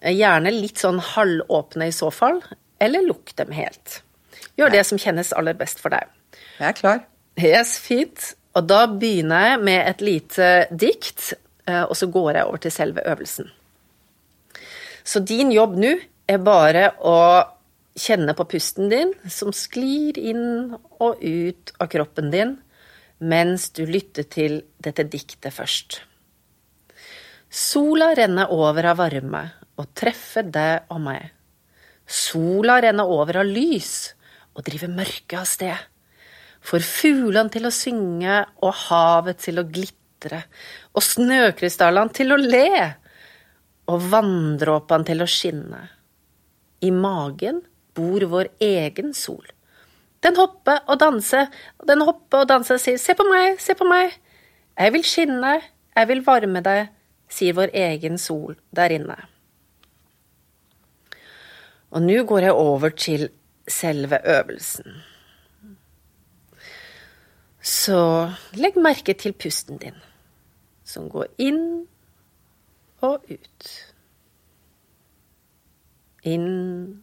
Eh, 0.00 0.14
gjerne 0.16 0.52
litt 0.54 0.80
sånn 0.80 1.02
halvåpne 1.12 1.90
i 1.90 1.94
så 1.94 2.08
fall, 2.14 2.40
eller 2.80 3.04
lukk 3.04 3.34
dem 3.36 3.52
helt. 3.52 4.00
Gjør 4.58 4.72
det 4.72 4.82
som 4.88 5.00
kjennes 5.00 5.34
aller 5.36 5.56
best 5.58 5.82
for 5.82 5.92
deg. 5.92 6.08
Jeg 6.58 6.70
er 6.70 6.78
klar. 6.78 7.04
Yes, 7.38 7.76
fint. 7.82 8.32
Og 8.56 8.66
da 8.66 8.86
begynner 8.90 9.52
jeg 9.52 9.60
med 9.68 9.82
et 9.84 10.02
lite 10.02 10.48
dikt, 10.72 11.34
eh, 11.68 11.84
og 11.84 11.94
så 12.00 12.08
går 12.10 12.40
jeg 12.40 12.48
over 12.48 12.64
til 12.64 12.74
selve 12.74 13.04
øvelsen. 13.04 13.52
Så 15.04 15.20
din 15.20 15.52
jobb 15.52 15.76
nå 15.78 15.94
er 16.28 16.42
bare 16.44 16.90
å 17.04 17.18
kjenne 17.98 18.34
på 18.38 18.46
pusten 18.48 18.90
din, 18.92 19.12
som 19.28 19.52
sklir 19.54 20.18
inn 20.18 20.74
og 21.02 21.22
ut 21.22 21.72
av 21.78 21.90
kroppen 21.92 22.30
din, 22.32 22.56
mens 23.18 23.70
du 23.74 23.84
lytter 23.86 24.28
til 24.30 24.60
dette 24.78 25.06
diktet 25.10 25.54
først. 25.54 26.00
Sola 27.48 28.12
renner 28.14 28.52
over 28.52 28.90
av 28.90 28.98
varme 29.00 29.42
og 29.80 29.90
treffer 29.96 30.46
deg 30.52 30.90
og 30.92 31.00
meg. 31.06 31.30
Sola 32.08 32.78
renner 32.84 33.08
over 33.08 33.40
av 33.42 33.48
lys 33.48 34.12
og 34.54 34.64
driver 34.66 34.92
mørket 34.92 35.38
av 35.40 35.48
sted. 35.48 35.86
Får 36.68 36.84
fuglene 36.84 37.52
til 37.52 37.68
å 37.68 37.74
synge 37.74 38.42
og 38.64 38.74
havet 38.88 39.40
til 39.44 39.60
å 39.60 39.66
glitre 39.66 40.42
og 40.92 41.04
snøkrystallene 41.04 42.14
til 42.14 42.34
å 42.34 42.40
le 42.40 42.70
og 43.88 44.08
vanndråpene 44.12 45.08
til 45.08 45.24
å 45.24 45.30
skinne. 45.30 45.82
I 46.84 46.90
magen 46.94 47.62
bor 47.98 48.26
vår 48.30 48.52
egen 48.62 49.14
sol. 49.14 49.46
Den 50.22 50.38
hopper 50.38 50.82
og 50.86 50.98
danser, 51.02 51.50
den 51.86 52.02
hopper 52.06 52.42
og 52.42 52.50
danser 52.50 52.78
og 52.78 52.82
sier 52.82 52.98
se 53.02 53.14
på 53.18 53.26
meg, 53.26 53.58
se 53.62 53.74
på 53.78 53.86
meg. 53.86 54.14
Jeg 54.78 54.94
vil 54.94 55.04
skinne, 55.06 55.58
jeg 55.94 56.10
vil 56.10 56.22
varme 56.26 56.62
deg, 56.62 56.88
sier 57.30 57.56
vår 57.58 57.74
egen 57.74 58.18
sol 58.18 58.56
der 58.74 58.94
inne. 58.94 59.18
Og 61.90 62.02
nå 62.04 62.22
går 62.28 62.48
jeg 62.48 62.52
over 62.54 62.92
til 62.94 63.28
selve 63.68 64.20
øvelsen. 64.24 64.98
Så 67.64 68.00
legg 68.56 68.78
merke 68.80 69.14
til 69.18 69.34
pusten 69.36 69.80
din, 69.80 69.96
som 70.84 71.08
går 71.10 71.28
inn 71.42 71.86
og 73.04 73.24
ut. 73.28 73.68
Inn 76.28 77.02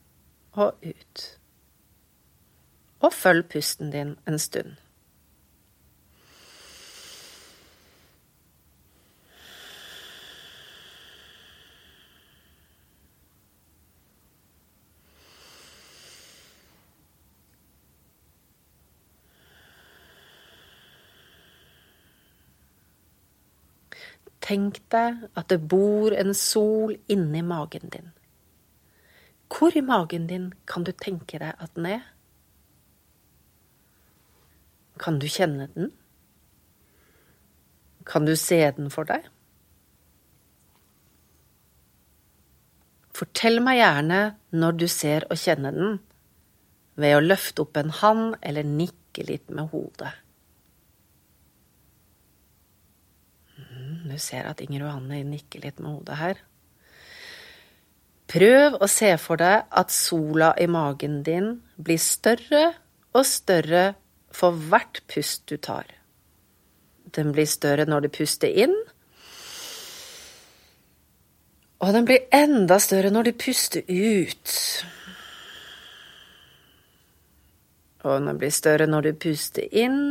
og 0.56 0.76
ut. 0.86 1.39
Og 3.00 3.13
følg 3.13 3.46
pusten 3.52 3.91
din 3.91 4.15
en 4.28 4.39
stund. 4.39 4.76
Tenk 24.46 24.78
deg 24.94 25.24
at 25.34 25.50
det 25.50 25.58
bor 25.68 26.13
en 26.13 26.34
sol 26.38 26.94
inni 27.10 27.41
magen 27.41 27.89
din. 27.89 28.12
Hvor 29.56 29.72
i 29.78 29.82
magen 29.82 30.28
din 30.28 30.50
kan 30.68 30.84
du 30.84 30.91
tenke 30.91 31.39
deg 31.39 31.56
at 31.63 31.72
den 31.78 31.86
er? 31.88 32.02
Kan 35.00 35.20
du 35.20 35.28
kjenne 35.32 35.70
den? 35.76 35.94
Kan 38.06 38.28
du 38.28 38.36
se 38.36 38.60
den 38.76 38.91
for 38.91 39.08
deg? 39.08 39.30
Fortell 43.15 43.62
meg 43.63 43.80
gjerne 43.80 44.20
når 44.52 44.76
du 44.82 44.86
ser 44.91 45.24
og 45.32 45.39
kjenner 45.39 45.76
den, 45.76 45.98
ved 47.00 47.15
å 47.15 47.24
løfte 47.24 47.63
opp 47.63 47.80
en 47.80 47.94
hand 47.96 48.36
eller 48.44 48.68
nikke 48.68 49.24
litt 49.28 49.48
med 49.52 49.72
hodet. 49.72 50.12
Mm, 53.56 54.12
du 54.12 54.18
ser 54.20 54.52
at 54.52 54.63
Inger 54.63 54.84
Johanne 54.84 55.22
nikker 55.32 55.63
litt 55.63 55.80
med 55.80 55.94
hodet 55.94 56.20
her. 56.20 56.44
Prøv 58.32 58.80
å 58.82 58.88
se 58.90 59.12
for 59.22 59.38
deg 59.38 59.68
at 59.70 59.94
sola 59.94 60.54
i 60.58 60.66
magen 60.72 61.22
din 61.26 61.52
blir 61.78 62.02
større 62.02 62.72
og 63.14 63.24
større 63.30 63.94
for 64.34 64.58
hvert 64.70 65.04
pust 65.12 65.46
du 65.52 65.58
tar. 65.58 65.86
Den 67.16 67.32
blir 67.36 67.48
større 67.48 67.86
når 67.88 68.08
du 68.08 68.14
puster 68.18 68.50
inn, 68.50 68.74
og 71.86 71.94
den 71.94 72.06
blir 72.08 72.24
enda 72.34 72.80
større 72.80 73.12
når 73.14 73.30
du 73.30 73.32
puster 73.46 73.84
ut. 73.88 74.54
Og 78.06 78.26
den 78.26 78.40
blir 78.40 78.54
større 78.54 78.88
når 78.88 79.10
du 79.10 79.12
puster 79.26 79.68
inn. 79.70 80.02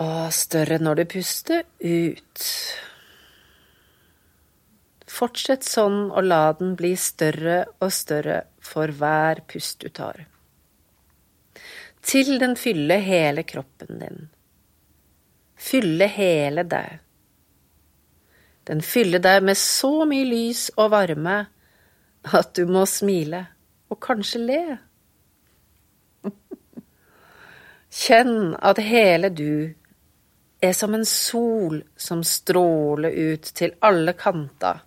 Og 0.00 0.32
større 0.32 0.80
når 0.80 1.02
du 1.02 1.04
puster 1.14 1.62
ut. 1.80 2.46
Fortsett 5.10 5.66
sånn 5.66 6.10
og 6.14 6.22
la 6.24 6.52
den 6.58 6.76
bli 6.78 6.92
større 6.98 7.64
og 7.82 7.90
større 7.92 8.42
for 8.62 8.92
hver 8.94 9.42
pust 9.50 9.80
du 9.82 9.90
tar. 9.90 10.26
Til 12.00 12.38
den 12.40 12.54
fyller 12.56 13.02
hele 13.04 13.42
kroppen 13.44 13.98
din. 14.00 14.20
Fyller 15.60 16.12
hele 16.14 16.64
deg. 16.64 17.00
Den 18.70 18.80
fyller 18.86 19.20
deg 19.24 19.42
med 19.44 19.58
så 19.58 20.04
mye 20.08 20.28
lys 20.28 20.68
og 20.76 20.92
varme 20.94 21.40
at 22.36 22.52
du 22.54 22.68
må 22.70 22.84
smile, 22.88 23.42
og 23.90 23.98
kanskje 24.04 24.40
le. 24.44 24.62
Kjenn 28.00 28.54
at 28.54 28.78
hele 28.84 29.32
du 29.34 29.74
er 30.62 30.76
som 30.76 30.94
en 30.94 31.06
sol 31.08 31.80
som 31.96 32.22
stråler 32.22 33.16
ut 33.32 33.50
til 33.56 33.74
alle 33.82 34.14
kanter 34.14 34.84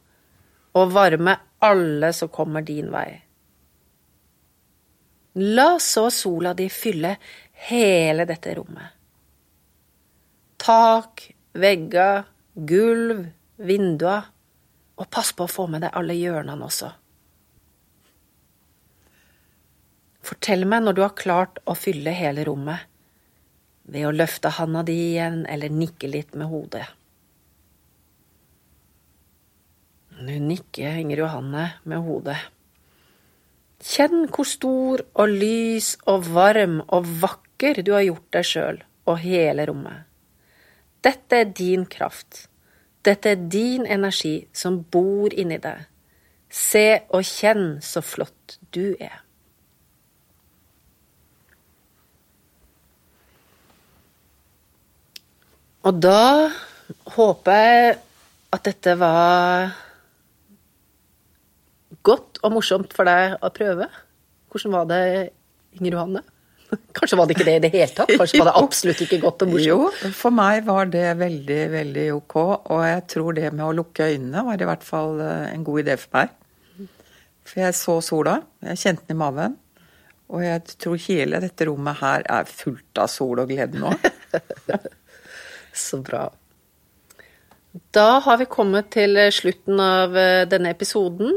og 0.73 0.91
varme 0.93 1.36
alle 1.63 2.09
som 2.13 2.31
kommer 2.33 2.65
din 2.65 2.89
vei. 2.93 3.09
La 5.36 5.79
så 5.79 6.09
sola 6.13 6.53
di 6.53 6.67
fylle 6.69 7.15
hele 7.69 8.25
dette 8.29 8.53
rommet. 8.57 8.89
Tak, 10.63 11.23
vegger, 11.57 12.23
gulv, 12.53 13.25
vinduer, 13.57 14.29
og 14.93 15.09
pass 15.09 15.33
på 15.33 15.47
å 15.47 15.51
få 15.51 15.65
med 15.67 15.81
deg 15.83 15.97
alle 15.97 16.15
hjørnene 16.17 16.67
også. 16.69 16.91
Fortell 20.23 20.63
meg 20.69 20.86
når 20.86 20.95
du 20.95 21.01
har 21.03 21.17
klart 21.19 21.59
å 21.67 21.75
fylle 21.75 22.13
hele 22.15 22.45
rommet, 22.47 22.86
ved 23.83 24.07
å 24.07 24.13
løfte 24.15 24.53
handa 24.55 24.86
di 24.88 24.95
igjen 25.09 25.41
eller 25.49 25.73
nikke 25.73 26.07
litt 26.07 26.38
med 26.39 26.47
hodet. 26.47 26.86
Hun 30.19 30.47
nikker 30.47 30.99
Inger 31.02 31.23
Johanne 31.23 31.65
med 31.84 32.06
hodet. 32.06 32.39
Kjenn 33.84 34.28
hvor 34.32 34.47
stor 34.47 35.04
og 35.19 35.32
lys 35.34 35.95
og 36.08 36.30
varm 36.32 36.80
og 36.88 37.10
vakker 37.23 37.82
du 37.84 37.91
har 37.95 38.06
gjort 38.06 38.30
deg 38.36 38.47
sjøl 38.47 38.80
og 39.10 39.19
hele 39.23 39.65
rommet. 39.67 40.06
Dette 41.04 41.41
er 41.43 41.49
din 41.52 41.84
kraft. 41.89 42.45
Dette 43.04 43.34
er 43.34 43.41
din 43.52 43.84
energi 43.89 44.45
som 44.56 44.80
bor 44.88 45.34
inni 45.36 45.58
deg. 45.60 45.84
Se 46.47 46.88
og 47.10 47.26
kjenn 47.28 47.82
så 47.84 48.04
flott 48.06 48.60
du 48.71 48.93
er. 49.02 49.19
Og 55.84 55.97
da 55.99 56.47
håper 57.17 57.58
jeg 57.60 57.95
at 58.56 58.67
dette 58.69 58.93
var 59.02 59.73
godt 62.05 62.41
og 62.43 62.53
morsomt 62.57 62.93
for 62.95 63.07
deg 63.07 63.37
å 63.39 63.51
prøve. 63.53 63.87
Hvordan 64.53 64.77
var 64.77 64.87
det, 64.91 65.01
Inger 65.79 65.97
Johanne? 65.97 66.23
Kanskje 66.97 67.17
var 67.19 67.29
det 67.29 67.37
ikke 67.37 67.47
det 67.47 67.55
i 67.57 67.63
det 67.63 67.71
hele 67.73 67.89
tatt? 67.95 68.13
Kanskje 68.13 68.41
var 68.41 68.51
det 68.51 68.55
absolutt 68.65 69.03
ikke 69.05 69.21
godt 69.23 69.45
og 69.45 69.53
morsomt? 69.53 70.03
Jo, 70.03 70.13
for 70.19 70.35
meg 70.35 70.63
var 70.67 70.91
det 70.93 71.07
veldig, 71.19 71.59
veldig 71.73 72.05
ok. 72.19 72.37
Og 72.75 72.85
jeg 72.87 73.03
tror 73.15 73.39
det 73.39 73.49
med 73.51 73.65
å 73.65 73.73
lukke 73.81 74.09
øynene 74.13 74.45
var 74.49 74.61
i 74.61 74.69
hvert 74.69 74.87
fall 74.87 75.19
eh, 75.23 75.51
en 75.53 75.67
god 75.67 75.83
idé 75.85 75.97
for 76.01 76.19
meg. 76.19 76.39
For 77.43 77.59
jeg 77.59 77.75
så 77.75 77.97
sola, 78.03 78.37
jeg 78.63 78.79
kjente 78.79 79.07
den 79.09 79.17
i 79.17 79.19
maven. 79.19 79.57
Og 80.33 80.41
jeg 80.41 80.77
tror 80.81 81.01
hele 81.03 81.41
dette 81.43 81.67
rommet 81.67 81.99
her 81.99 82.23
er 82.31 82.47
fullt 82.49 83.01
av 83.03 83.11
sol 83.11 83.43
og 83.43 83.51
glede 83.51 83.81
nå. 83.81 83.91
Så 85.73 85.99
bra. 86.05 86.27
Da 87.93 88.19
har 88.21 88.37
vi 88.37 88.45
kommet 88.49 88.91
til 88.93 89.17
slutten 89.33 89.81
av 89.81 90.17
eh, 90.17 90.45
denne 90.49 90.71
episoden. 90.73 91.33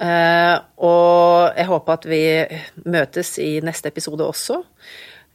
Uh, 0.00 0.56
og 0.80 1.58
jeg 1.58 1.68
håper 1.68 1.98
at 1.98 2.06
vi 2.08 2.24
møtes 2.88 3.34
i 3.42 3.58
neste 3.64 3.90
episode 3.92 4.24
også. 4.24 4.62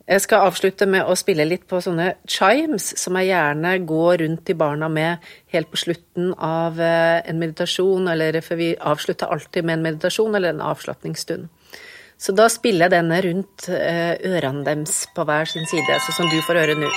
Jeg 0.06 0.22
skal 0.22 0.46
avslutte 0.46 0.86
med 0.90 1.06
å 1.06 1.16
spille 1.18 1.48
litt 1.48 1.64
på 1.70 1.80
sånne 1.82 2.12
chimes 2.30 2.92
som 3.02 3.18
jeg 3.18 3.32
gjerne 3.32 3.72
går 3.90 4.20
rundt 4.22 4.44
til 4.46 4.58
barna 4.58 4.90
med 4.90 5.24
helt 5.54 5.72
på 5.72 5.82
slutten 5.82 6.32
av 6.34 6.82
uh, 6.82 7.22
en 7.26 7.42
meditasjon, 7.42 8.10
eller 8.14 8.40
for 8.46 8.62
vi 8.62 8.74
avslutter 8.78 9.34
alltid 9.34 9.66
med 9.66 9.80
en 9.80 9.86
meditasjon 9.90 10.38
eller 10.38 10.54
en 10.54 10.66
avslapningsstund. 10.66 11.46
Så 12.18 12.34
da 12.34 12.48
spiller 12.50 12.88
jeg 12.88 12.98
denne 12.98 13.22
rundt 13.26 13.70
uh, 13.70 14.14
ørene 14.18 14.66
deres 14.66 15.04
på 15.14 15.26
hver 15.30 15.50
sin 15.50 15.70
side, 15.70 16.02
sånn 16.08 16.22
som 16.24 16.34
du 16.34 16.42
får 16.46 16.64
høre 16.64 16.80
nå. 16.82 16.92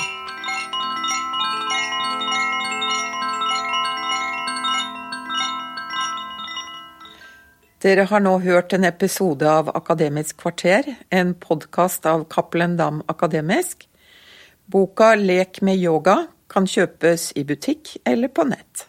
Dere 7.79 8.09
har 8.11 8.19
nå 8.19 8.33
hørt 8.43 8.73
en 8.75 8.83
episode 8.89 9.47
av 9.47 9.69
Akademisk 9.71 10.41
kvarter, 10.43 10.83
en 11.15 11.29
podkast 11.39 12.09
av 12.11 12.25
Cappelen 12.27 12.75
Dam 12.75 13.05
Akademisk. 13.07 13.85
Boka 14.67 15.13
Lek 15.15 15.61
med 15.63 15.79
yoga 15.79 16.17
kan 16.51 16.67
kjøpes 16.67 17.29
i 17.39 17.45
butikk 17.47 17.93
eller 18.03 18.35
på 18.35 18.49
nett. 18.51 18.89